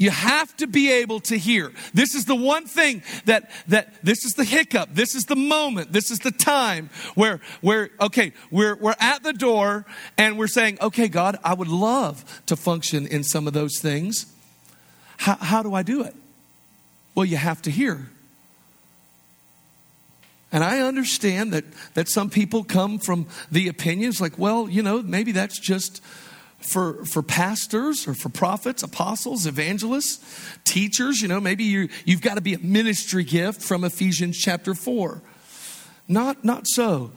[0.00, 1.72] You have to be able to hear.
[1.92, 4.88] This is the one thing that that this is the hiccup.
[4.94, 5.92] This is the moment.
[5.92, 9.84] This is the time where where okay, we're we're at the door
[10.16, 14.24] and we're saying, "Okay, God, I would love to function in some of those things.
[15.18, 16.16] How, how do I do it?"
[17.14, 18.08] Well, you have to hear.
[20.50, 25.02] And I understand that, that some people come from the opinions like, well, you know,
[25.02, 26.02] maybe that's just
[26.60, 30.24] for, for pastors or for prophets, apostles, evangelists,
[30.64, 31.22] teachers.
[31.22, 35.22] You know, maybe you, you've got to be a ministry gift from Ephesians chapter 4.
[36.08, 37.12] Not, not so.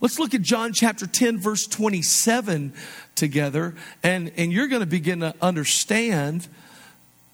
[0.00, 2.74] Let's look at John chapter 10, verse 27
[3.14, 6.48] together, and, and you're going to begin to understand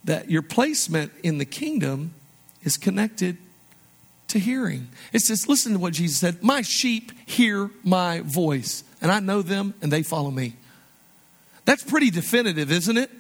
[0.05, 2.15] that your placement in the kingdom
[2.63, 3.37] is connected
[4.29, 4.89] to hearing.
[5.13, 9.43] It says, listen to what Jesus said My sheep hear my voice, and I know
[9.43, 10.55] them, and they follow me.
[11.65, 13.11] That's pretty definitive, isn't it?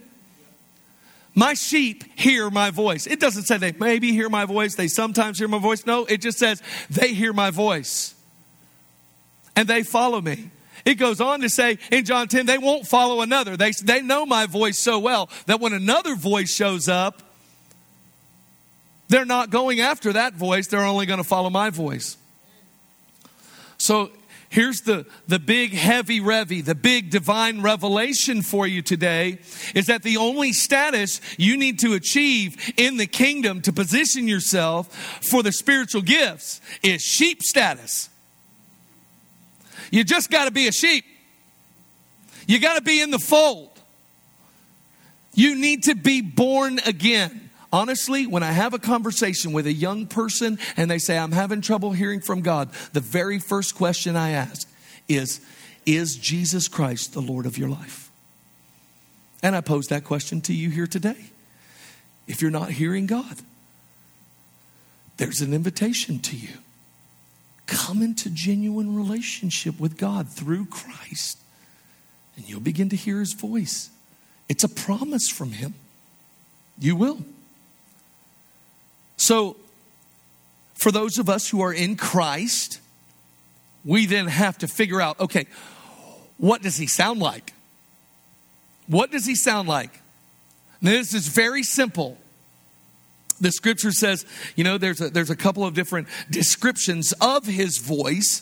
[1.35, 3.07] My sheep hear my voice.
[3.07, 5.87] It doesn't say they maybe hear my voice, they sometimes hear my voice.
[5.87, 8.15] No, it just says they hear my voice
[9.57, 10.51] and they follow me.
[10.85, 13.57] It goes on to say in John 10, they won't follow another.
[13.57, 17.23] They, they know my voice so well that when another voice shows up,
[19.09, 22.17] they're not going after that voice, they're only going to follow my voice.
[23.79, 24.11] So
[24.53, 29.39] Here's the, the big heavy revy, the big divine revelation for you today
[29.75, 34.95] is that the only status you need to achieve in the kingdom to position yourself
[35.31, 38.11] for the spiritual gifts is sheep status.
[39.91, 41.07] You just got to be a sheep.
[42.47, 43.81] You got to be in the fold.
[45.33, 47.42] You need to be born again.
[47.73, 51.63] Honestly, when I have a conversation with a young person and they say, I'm having
[51.63, 54.71] trouble hearing from God, the very first question I ask
[55.09, 55.41] is,
[55.87, 58.11] Is Jesus Christ the Lord of your life?
[59.43, 61.17] And I pose that question to you here today.
[62.27, 63.39] If you're not hearing God,
[65.17, 66.59] there's an invitation to you.
[67.67, 71.39] Come into genuine relationship with God through Christ,
[72.37, 73.91] and you'll begin to hear his voice.
[74.49, 75.75] It's a promise from him.
[76.79, 77.25] You will.
[79.23, 79.57] So,
[80.75, 82.81] for those of us who are in Christ,
[83.85, 85.47] we then have to figure out okay,
[86.39, 87.53] what does he sound like?
[88.89, 90.01] What does he sound like?
[90.81, 92.19] Now, this is very simple.
[93.41, 97.79] The scripture says, you know, there's a, there's a couple of different descriptions of his
[97.79, 98.41] voice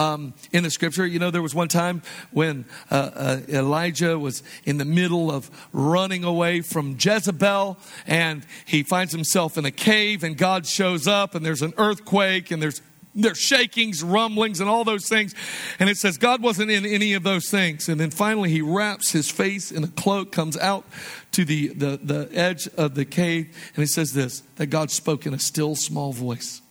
[0.00, 1.06] um, in the scripture.
[1.06, 5.50] You know, there was one time when uh, uh, Elijah was in the middle of
[5.72, 11.34] running away from Jezebel, and he finds himself in a cave, and God shows up,
[11.34, 12.80] and there's an earthquake, and there's
[13.12, 15.34] there's shakings, rumblings, and all those things.
[15.80, 17.88] And it says God wasn't in any of those things.
[17.88, 20.84] And then finally, he wraps his face in a cloak, comes out
[21.32, 25.26] to the, the, the edge of the cave, and he says this that God spoke
[25.26, 26.62] in a still small voice.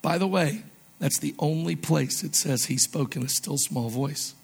[0.00, 0.62] By the way,
[0.98, 4.34] that's the only place it says he spoke in a still small voice.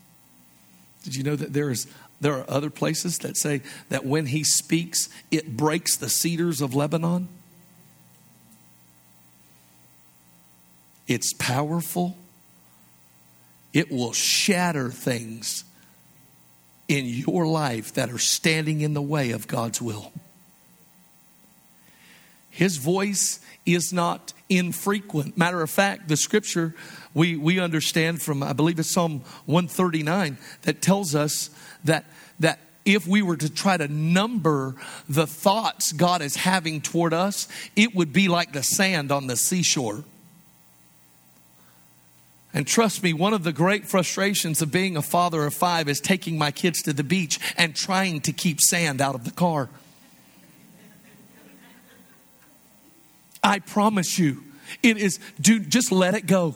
[1.04, 1.86] Did you know that there is
[2.20, 6.74] there are other places that say that when he speaks, it breaks the cedars of
[6.74, 7.28] Lebanon?
[11.08, 12.18] It's powerful.
[13.72, 15.64] It will shatter things
[16.88, 20.12] in your life that are standing in the way of God's will.
[22.50, 23.40] His voice
[23.74, 25.38] is not infrequent.
[25.38, 26.74] Matter of fact, the scripture
[27.14, 31.50] we, we understand from, I believe it's Psalm 139, that tells us
[31.84, 32.04] that,
[32.38, 34.74] that if we were to try to number
[35.08, 39.36] the thoughts God is having toward us, it would be like the sand on the
[39.36, 40.04] seashore.
[42.52, 46.00] And trust me, one of the great frustrations of being a father of five is
[46.00, 49.68] taking my kids to the beach and trying to keep sand out of the car.
[53.42, 54.42] I promise you,
[54.82, 56.54] it is, dude, just let it go.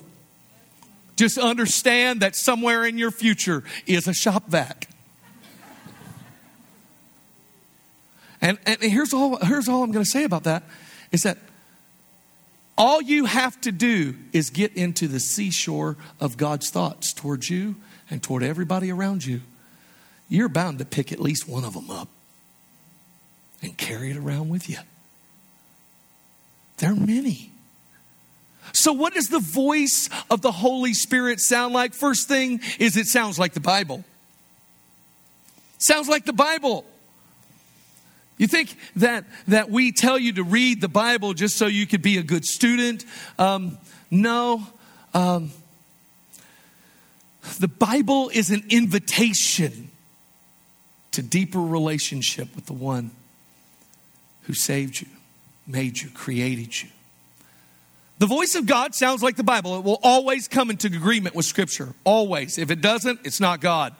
[1.17, 4.89] Just understand that somewhere in your future is a shop vac.
[8.41, 10.65] And, and here's all here's all I'm going to say about that
[11.13, 11.39] is that
[12.77, 17.77] all you have to do is get into the seashore of God's thoughts towards you
[18.11, 19.41] and toward everybody around you.
[20.29, 22.09] You're bound to pick at least one of them up
[23.63, 24.79] and carry it around with you.
[26.79, 27.51] There are many.
[28.73, 31.95] So, what does the voice of the Holy Spirit sound like?
[31.95, 34.05] First thing is it sounds like the Bible.
[35.79, 36.85] Sounds like the Bible.
[38.37, 42.03] You think that, that we tell you to read the Bible just so you could
[42.03, 43.05] be a good student?
[43.39, 43.79] Um,
[44.11, 44.67] no.
[45.13, 45.53] Um,
[47.61, 49.91] the Bible is an invitation
[51.13, 53.13] to deeper relationship with the one
[54.43, 55.09] who saved you,
[55.67, 56.89] made you, created you.
[58.19, 59.79] The voice of God sounds like the Bible.
[59.79, 61.95] It will always come into agreement with Scripture.
[62.05, 62.59] Always.
[62.59, 63.95] If it doesn't, it's not God.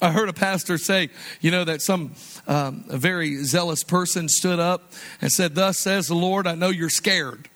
[0.00, 1.10] I heard a pastor say,
[1.40, 2.14] you know, that some
[2.46, 6.68] um, a very zealous person stood up and said, Thus says the Lord, I know
[6.68, 7.48] you're scared.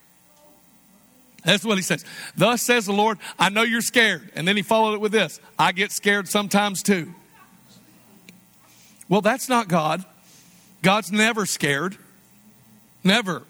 [1.44, 2.04] That's what he says.
[2.36, 4.30] Thus says the Lord, I know you're scared.
[4.34, 7.14] And then he followed it with this I get scared sometimes too.
[9.08, 10.04] Well, that's not God.
[10.82, 11.96] God's never scared.
[13.04, 13.42] Never.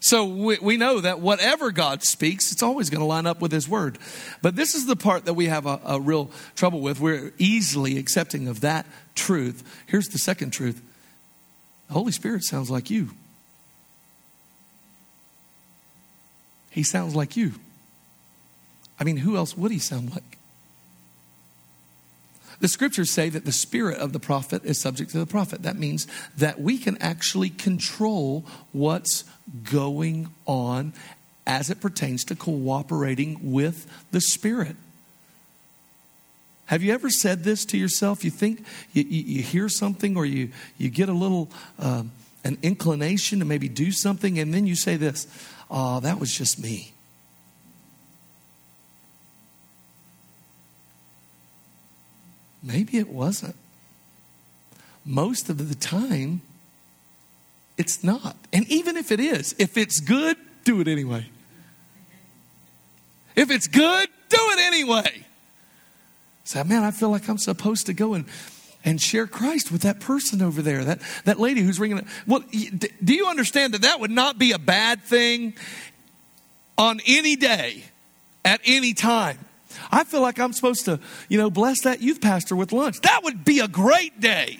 [0.00, 3.52] So we, we know that whatever God speaks, it's always going to line up with
[3.52, 3.98] His Word.
[4.42, 7.00] But this is the part that we have a, a real trouble with.
[7.00, 9.82] We're easily accepting of that truth.
[9.86, 10.82] Here's the second truth
[11.88, 13.10] the Holy Spirit sounds like you.
[16.70, 17.52] He sounds like you.
[18.98, 20.38] I mean, who else would he sound like?
[22.64, 25.64] The scriptures say that the spirit of the prophet is subject to the prophet.
[25.64, 26.06] That means
[26.38, 29.24] that we can actually control what's
[29.64, 30.94] going on
[31.46, 34.76] as it pertains to cooperating with the spirit.
[36.64, 38.24] Have you ever said this to yourself?
[38.24, 40.48] You think you, you, you hear something or you,
[40.78, 42.12] you get a little um,
[42.44, 45.26] an inclination to maybe do something, and then you say this,
[45.70, 46.93] oh, that was just me.
[52.64, 53.56] Maybe it wasn't.
[55.04, 56.40] Most of the time,
[57.76, 58.36] it's not.
[58.52, 61.26] And even if it is, if it's good, do it anyway.
[63.36, 65.26] If it's good, do it anyway.
[66.44, 68.24] Say, man, I feel like I'm supposed to go and,
[68.82, 72.06] and share Christ with that person over there, that, that lady who's ringing.
[72.26, 75.54] Well, do you understand that that would not be a bad thing
[76.78, 77.84] on any day,
[78.42, 79.38] at any time?
[79.90, 83.00] I feel like I'm supposed to, you know, bless that youth pastor with lunch.
[83.02, 84.58] That would be a great day.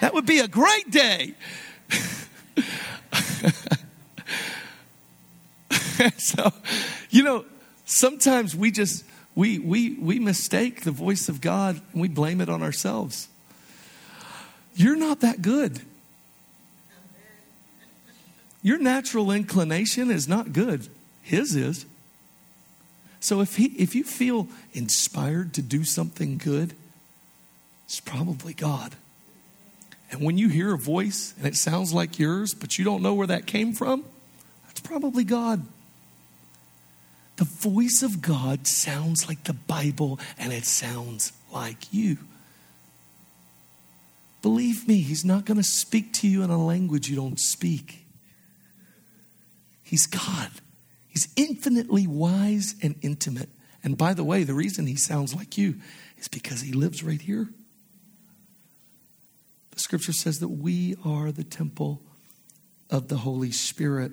[0.00, 1.34] That would be a great day.
[6.18, 6.52] so,
[7.10, 7.44] you know,
[7.84, 9.04] sometimes we just
[9.34, 13.28] we we we mistake the voice of God and we blame it on ourselves.
[14.74, 15.80] You're not that good.
[18.62, 20.88] Your natural inclination is not good.
[21.22, 21.86] His is.
[23.20, 26.74] So if he if you feel inspired to do something good,
[27.84, 28.94] it's probably God.
[30.10, 33.14] And when you hear a voice and it sounds like yours, but you don't know
[33.14, 34.04] where that came from,
[34.66, 35.66] that's probably God.
[37.36, 42.18] The voice of God sounds like the Bible and it sounds like you.
[44.42, 48.04] Believe me, He's not going to speak to you in a language you don't speak.
[49.82, 50.50] He's God.
[51.18, 53.48] He's infinitely wise and intimate.
[53.82, 55.74] And by the way, the reason he sounds like you
[56.16, 57.48] is because he lives right here.
[59.72, 62.02] The scripture says that we are the temple
[62.88, 64.12] of the Holy Spirit.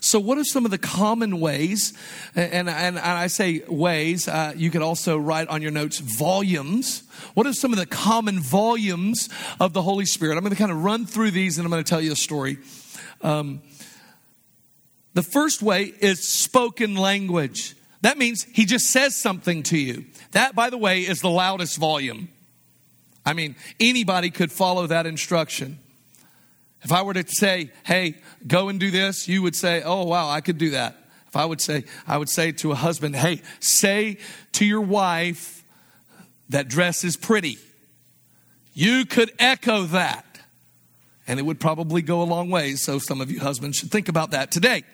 [0.00, 1.92] So, what are some of the common ways?
[2.34, 7.02] And, and, and I say ways, uh, you could also write on your notes volumes.
[7.34, 9.28] What are some of the common volumes
[9.60, 10.38] of the Holy Spirit?
[10.38, 12.16] I'm going to kind of run through these and I'm going to tell you a
[12.16, 12.56] story.
[13.20, 13.60] Um,
[15.14, 17.74] the first way is spoken language.
[18.02, 20.04] That means he just says something to you.
[20.32, 22.28] That, by the way, is the loudest volume.
[23.24, 25.78] I mean, anybody could follow that instruction.
[26.82, 30.28] If I were to say, hey, go and do this, you would say, oh, wow,
[30.28, 30.98] I could do that.
[31.28, 34.18] If I would say, I would say to a husband, hey, say
[34.52, 35.64] to your wife,
[36.50, 37.58] that dress is pretty.
[38.74, 40.26] You could echo that.
[41.26, 42.74] And it would probably go a long way.
[42.74, 44.84] So some of you husbands should think about that today.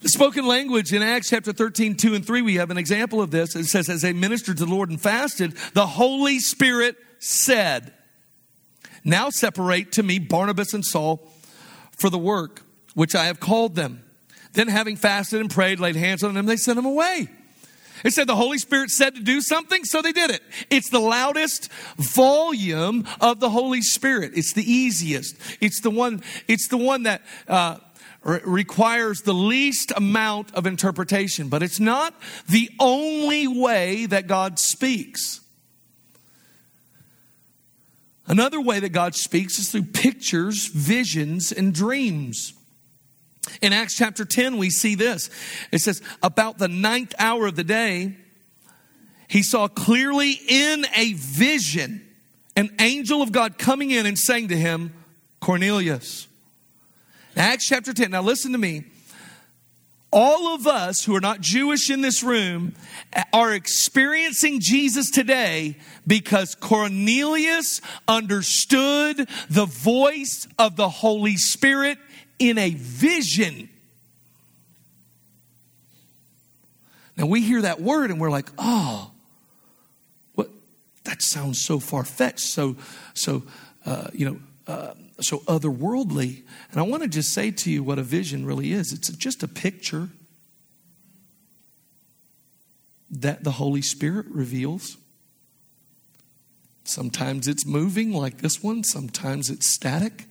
[0.00, 3.32] The spoken language in Acts chapter 13, 2 and 3, we have an example of
[3.32, 3.56] this.
[3.56, 7.92] It says, As they ministered to the Lord and fasted, the Holy Spirit said,
[9.04, 11.28] Now separate to me Barnabas and Saul
[11.98, 12.62] for the work
[12.94, 14.04] which I have called them.
[14.52, 17.28] Then, having fasted and prayed, laid hands on them, they sent them away.
[18.04, 20.42] It said the Holy Spirit said to do something, so they did it.
[20.70, 24.32] It's the loudest volume of the Holy Spirit.
[24.34, 25.36] It's the easiest.
[25.60, 26.22] It's the one.
[26.46, 27.78] It's the one that uh,
[28.22, 31.48] re- requires the least amount of interpretation.
[31.48, 32.14] But it's not
[32.48, 35.40] the only way that God speaks.
[38.26, 42.52] Another way that God speaks is through pictures, visions, and dreams.
[43.62, 45.30] In Acts chapter 10, we see this.
[45.72, 48.16] It says, About the ninth hour of the day,
[49.28, 52.04] he saw clearly in a vision
[52.56, 54.92] an angel of God coming in and saying to him,
[55.40, 56.26] Cornelius.
[57.36, 58.10] Acts chapter 10.
[58.10, 58.84] Now listen to me.
[60.10, 62.74] all of us who are not Jewish in this room
[63.32, 65.76] are experiencing Jesus today
[66.06, 71.98] because Cornelius understood the voice of the Holy Spirit
[72.38, 73.68] in a vision.
[77.16, 79.10] Now we hear that word and we're like, oh,
[80.34, 80.50] what?
[81.04, 82.76] That sounds so far fetched, so
[83.14, 83.42] so
[83.84, 86.42] uh, you know, uh, so otherworldly.
[86.70, 88.92] And I want to just say to you what a vision really is.
[88.92, 90.10] It's just a picture
[93.10, 94.96] that the Holy Spirit reveals.
[96.84, 100.27] Sometimes it's moving like this one, sometimes it's static,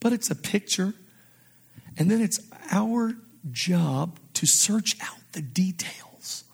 [0.00, 0.94] but it's a picture.
[1.96, 2.40] And then it's
[2.70, 3.14] our
[3.50, 6.44] job to search out the details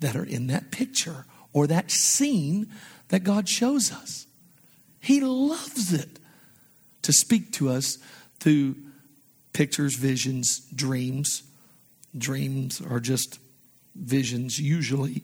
[0.00, 2.68] that are in that picture or that scene
[3.08, 4.26] that God shows us.
[5.00, 6.18] He loves it
[7.02, 7.98] to speak to us
[8.40, 8.76] through
[9.52, 11.42] pictures, visions, dreams.
[12.16, 13.38] Dreams are just
[13.94, 15.22] visions, usually,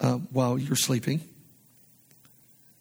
[0.00, 1.20] uh, while you're sleeping.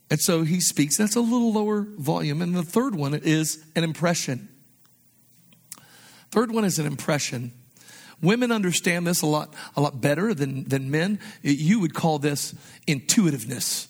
[0.09, 0.97] And so he speaks.
[0.97, 2.41] That's a little lower volume.
[2.41, 4.49] And the third one is an impression.
[6.31, 7.51] Third one is an impression.
[8.21, 11.19] Women understand this a lot, a lot better than, than men.
[11.41, 12.55] You would call this
[12.87, 13.87] intuitiveness.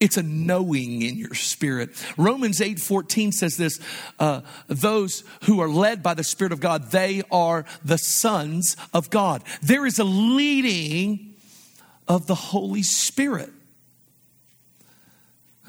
[0.00, 1.90] It's a knowing in your spirit.
[2.16, 3.80] Romans 8 14 says this
[4.18, 9.10] uh, those who are led by the Spirit of God, they are the sons of
[9.10, 9.42] God.
[9.60, 11.34] There is a leading
[12.06, 13.50] of the Holy Spirit.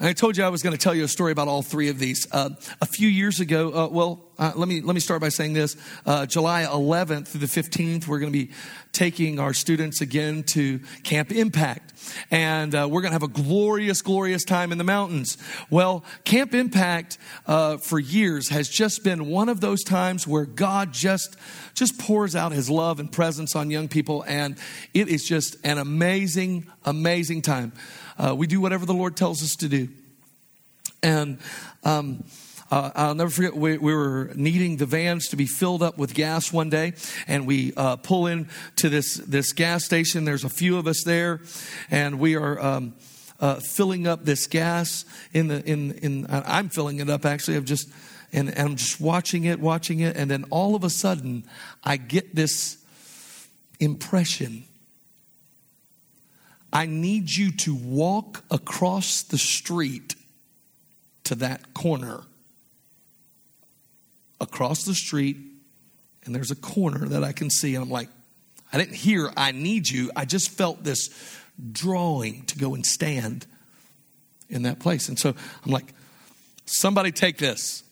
[0.02, 1.98] I told you I was going to tell you a story about all three of
[1.98, 2.26] these.
[2.32, 5.52] Uh, a few years ago, uh, well, uh, let me let me start by saying
[5.52, 5.76] this:
[6.06, 8.50] uh, July 11th through the 15th, we're going to be
[8.90, 11.92] taking our students again to Camp Impact,
[12.30, 15.36] and uh, we're going to have a glorious, glorious time in the mountains.
[15.68, 20.94] Well, Camp Impact uh, for years has just been one of those times where God
[20.94, 21.36] just
[21.74, 24.56] just pours out His love and presence on young people, and
[24.94, 27.72] it is just an amazing, amazing time.
[28.16, 29.90] Uh, we do whatever the Lord tells us to do.
[31.02, 31.38] And
[31.84, 32.24] um,
[32.70, 36.14] uh, I'll never forget, we, we, were needing the vans to be filled up with
[36.14, 36.94] gas one day,
[37.26, 40.24] and we uh, pull in to this, this gas station.
[40.24, 41.40] There's a few of us there,
[41.90, 42.60] and we are.
[42.60, 42.94] Um,
[43.40, 47.56] uh, filling up this gas in the in in I'm filling it up actually.
[47.56, 47.88] I'm just
[48.34, 51.44] and, and I'm just watching it, watching it, and then all of a sudden
[51.82, 52.76] I get this
[53.78, 54.64] impression
[56.72, 60.14] I need you to walk across the street
[61.24, 62.22] to that corner.
[64.40, 65.36] Across the street,
[66.24, 67.74] and there's a corner that I can see.
[67.74, 68.08] And I'm like,
[68.72, 70.10] I didn't hear, I need you.
[70.14, 71.10] I just felt this
[71.72, 73.46] drawing to go and stand
[74.48, 75.08] in that place.
[75.08, 75.34] And so
[75.64, 75.92] I'm like,
[76.66, 77.82] somebody take this.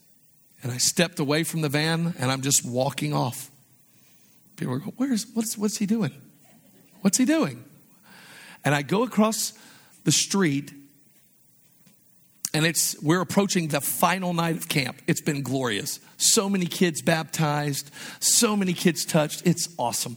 [0.62, 3.50] And I stepped away from the van and I'm just walking off.
[4.56, 6.10] People are going, Where's what's what's he doing?
[7.00, 7.64] What's he doing?
[8.64, 9.52] And I go across
[10.02, 10.72] the street,
[12.54, 15.00] and it's we're approaching the final night of camp.
[15.06, 16.00] It's been glorious.
[16.16, 17.90] So many kids baptized,
[18.20, 19.46] so many kids touched.
[19.46, 20.16] It's awesome.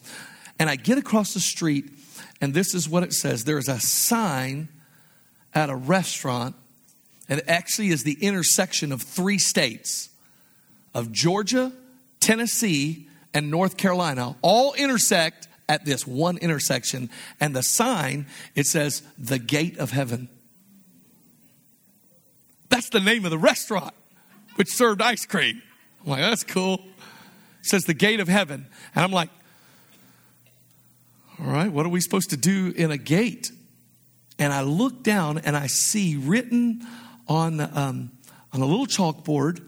[0.60, 1.92] And I get across the street,
[2.40, 3.44] and this is what it says.
[3.44, 4.70] There is a sign
[5.54, 6.56] at a restaurant,
[7.28, 10.10] and it actually is the intersection of three states
[10.94, 11.72] of Georgia,
[12.20, 17.10] Tennessee, and North Carolina all intersect at this one intersection,
[17.40, 18.26] and the sign,
[18.56, 20.28] it says, the gate of heaven.
[22.72, 23.94] That's the name of the restaurant,
[24.56, 25.62] which served ice cream.
[26.04, 26.76] I'm like, that's cool.
[27.60, 28.66] It says the gate of heaven.
[28.96, 29.30] And I'm like,
[31.40, 33.52] all right, what are we supposed to do in a gate?
[34.40, 36.88] And I look down and I see written
[37.28, 38.12] on, um,
[38.54, 39.62] on a little chalkboard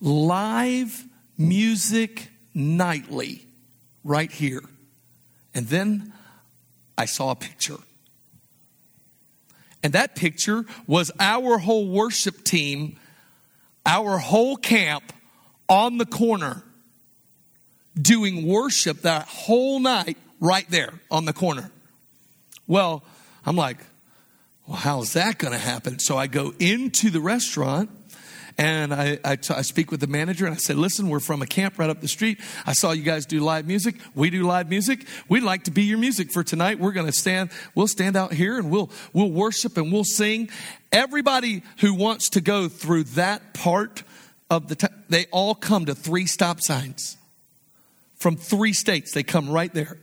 [0.00, 1.04] live
[1.38, 3.46] music nightly
[4.04, 4.62] right here.
[5.54, 6.12] And then
[6.98, 7.78] I saw a picture.
[9.82, 12.98] And that picture was our whole worship team,
[13.84, 15.12] our whole camp
[15.68, 16.62] on the corner
[18.00, 21.70] doing worship that whole night right there on the corner.
[22.66, 23.02] Well,
[23.44, 23.78] I'm like,
[24.66, 25.98] well, how's that going to happen?
[25.98, 27.90] So I go into the restaurant
[28.58, 31.42] and I, I, t- I speak with the manager and I said, listen, we're from
[31.42, 32.38] a camp right up the street.
[32.66, 33.96] I saw you guys do live music.
[34.14, 35.06] We do live music.
[35.28, 36.78] We'd like to be your music for tonight.
[36.78, 40.50] We're going to stand, we'll stand out here and we'll, we'll worship and we'll sing.
[40.90, 44.02] Everybody who wants to go through that part
[44.50, 47.16] of the, t- they all come to three stop signs
[48.16, 49.12] from three states.
[49.12, 49.98] They come right there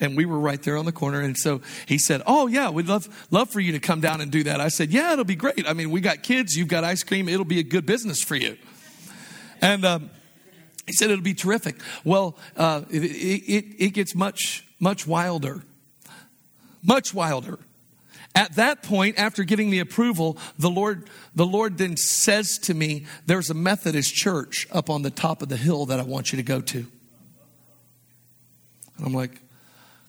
[0.00, 1.20] and we were right there on the corner.
[1.20, 4.30] And so he said, "Oh yeah, we'd love love for you to come down and
[4.30, 5.68] do that." I said, "Yeah, it'll be great.
[5.68, 7.28] I mean, we got kids, you've got ice cream.
[7.28, 8.56] It'll be a good business for you."
[9.60, 10.10] And um,
[10.86, 11.76] He said it'll be terrific.
[12.04, 15.62] Well, uh, it, it, it gets much, much wilder.
[16.82, 17.58] Much wilder.
[18.34, 23.04] At that point, after getting the approval, the Lord, the Lord then says to me,
[23.26, 26.36] There's a Methodist church up on the top of the hill that I want you
[26.36, 26.86] to go to.
[28.96, 29.40] And I'm like,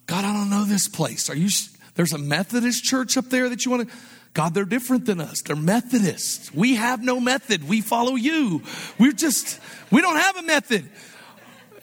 [0.10, 1.30] God, I don't know this place.
[1.30, 1.50] Are you,
[1.94, 3.96] there's a Methodist church up there that you want to?
[4.34, 5.44] God, they're different than us.
[5.44, 6.52] They're Methodists.
[6.52, 7.70] We have no method.
[7.70, 8.64] We follow you.
[8.98, 9.60] We're just,
[9.92, 10.90] we don't have a method.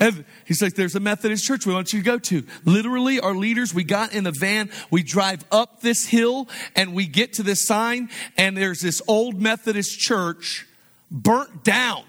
[0.00, 2.44] And he's like, there's a Methodist church we want you to go to.
[2.64, 7.06] Literally, our leaders, we got in the van, we drive up this hill, and we
[7.06, 10.66] get to this sign, and there's this old Methodist church
[11.12, 12.02] burnt down.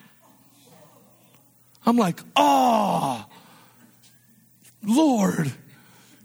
[1.85, 3.23] I'm like, oh,
[4.81, 5.53] Lord.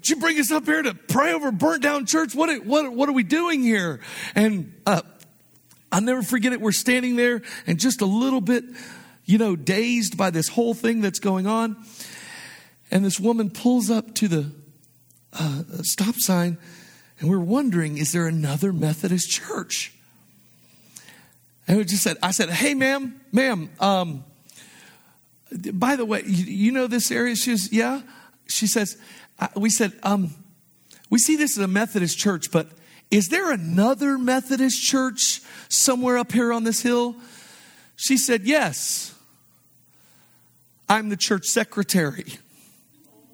[0.03, 2.35] Did you bring us up here to pray over burnt down church?
[2.35, 4.01] What, what, what are we doing here?
[4.35, 5.03] And uh,
[5.93, 6.61] I'll never forget it.
[6.61, 8.65] We're standing there and just a little bit,
[9.27, 11.77] you know, dazed by this whole thing that's going on.
[12.91, 14.51] And this woman pulls up to the
[15.35, 16.59] uh, stop sign,
[17.21, 19.95] and we're wondering, is there another Methodist church?
[21.69, 24.25] And we just said, I said, hey, ma'am, ma'am, um,
[25.73, 27.37] by the way, you, you know this area?
[27.37, 28.03] She says, yeah.
[28.49, 28.99] She says,
[29.57, 30.35] we said, um,
[31.11, 32.69] we see this as a Methodist church, but
[33.11, 37.15] is there another Methodist church somewhere up here on this hill?
[37.97, 39.15] She said, Yes.
[40.89, 42.27] I'm the church secretary.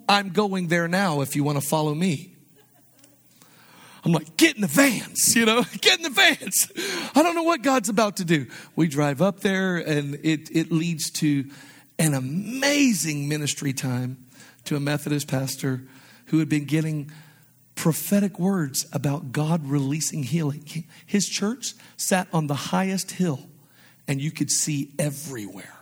[0.09, 2.33] I'm going there now if you want to follow me.
[4.05, 6.71] I'm like, get in the vans, you know, get in the vans.
[7.17, 8.47] I don't know what God's about to do.
[8.77, 11.51] We drive up there and it, it leads to
[11.99, 14.25] an amazing ministry time
[14.65, 15.83] to a Methodist pastor
[16.29, 17.11] who had been getting
[17.75, 20.85] prophetic words about God releasing healing.
[21.07, 23.49] His church sat on the highest hill,
[24.07, 25.75] and you could see everywhere.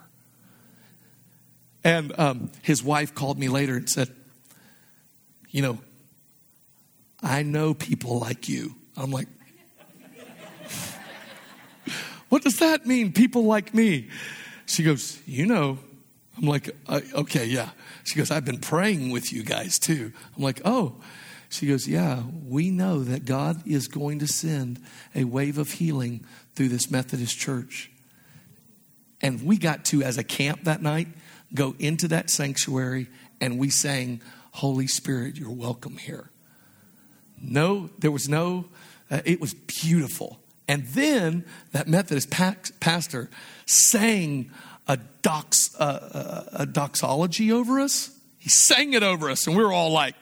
[1.82, 4.14] And um, his wife called me later and said,
[5.50, 5.78] You know,
[7.22, 8.74] I know people like you.
[8.96, 9.28] I'm like,
[12.28, 14.08] What does that mean, people like me?
[14.66, 15.78] She goes, You know.
[16.36, 17.70] I'm like, Okay, yeah.
[18.06, 20.12] She goes, I've been praying with you guys too.
[20.36, 20.96] I'm like, oh.
[21.48, 24.80] She goes, Yeah, we know that God is going to send
[25.14, 27.90] a wave of healing through this Methodist church.
[29.20, 31.08] And we got to, as a camp that night,
[31.54, 33.08] go into that sanctuary
[33.40, 34.20] and we sang,
[34.52, 36.30] Holy Spirit, you're welcome here.
[37.40, 38.66] No, there was no,
[39.10, 40.40] uh, it was beautiful.
[40.68, 43.30] And then that Methodist pastor
[43.66, 44.50] sang
[44.86, 48.10] a, dox, a doxology over us.
[48.38, 50.14] He sang it over us, and we were all like,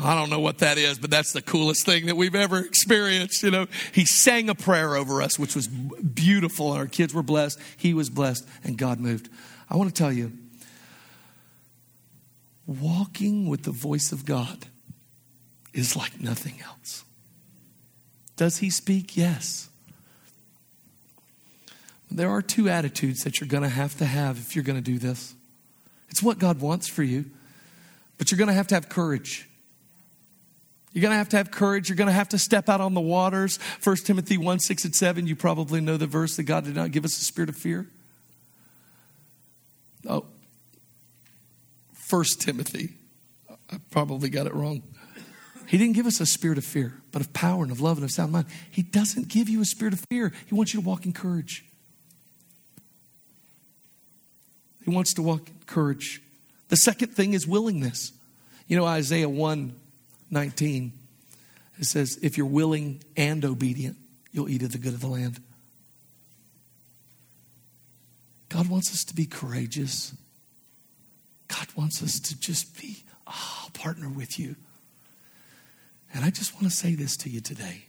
[0.00, 3.42] I don't know what that is, but that's the coolest thing that we've ever experienced.
[3.42, 6.70] You know, he sang a prayer over us, which was beautiful.
[6.72, 7.58] And our kids were blessed.
[7.76, 9.28] He was blessed, and God moved.
[9.68, 10.32] I want to tell you,
[12.66, 14.66] walking with the voice of God
[15.72, 17.04] is like nothing else.
[18.36, 19.16] Does he speak?
[19.16, 19.68] Yes.
[22.10, 24.82] There are two attitudes that you're going to have to have if you're going to
[24.82, 25.34] do this.
[26.08, 27.26] It's what God wants for you,
[28.16, 29.48] but you're going to have to have courage.
[30.92, 31.88] You're going to have to have courage.
[31.88, 33.58] You're going to have to step out on the waters.
[33.84, 36.92] 1 Timothy 1 6 and 7, you probably know the verse that God did not
[36.92, 37.86] give us a spirit of fear.
[40.08, 40.24] Oh,
[42.08, 42.94] 1 Timothy.
[43.70, 44.82] I probably got it wrong.
[45.66, 48.04] He didn't give us a spirit of fear, but of power and of love and
[48.04, 48.46] of sound mind.
[48.70, 50.32] He doesn't give you a spirit of fear.
[50.46, 51.67] He wants you to walk in courage.
[54.88, 56.22] He wants to walk in courage.
[56.68, 58.10] The second thing is willingness.
[58.68, 59.78] You know, Isaiah 1
[60.30, 60.92] 19,
[61.78, 63.98] it says, If you're willing and obedient,
[64.32, 65.42] you'll eat of the good of the land.
[68.48, 70.14] God wants us to be courageous.
[71.48, 74.56] God wants us to just be, ah, I'll partner with you.
[76.14, 77.84] And I just want to say this to you today.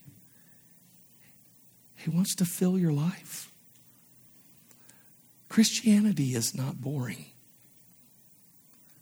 [1.95, 3.48] He wants to fill your life.
[5.49, 7.25] Christianity is not boring.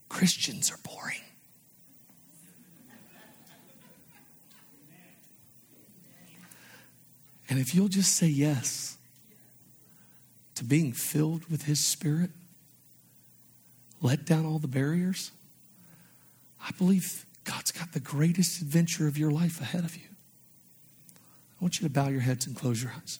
[0.07, 1.19] Christians are boring.
[7.49, 8.97] And if you'll just say yes
[10.55, 12.31] to being filled with His Spirit,
[14.01, 15.31] let down all the barriers,
[16.61, 20.03] I believe God's got the greatest adventure of your life ahead of you.
[21.59, 23.19] I want you to bow your heads and close your eyes.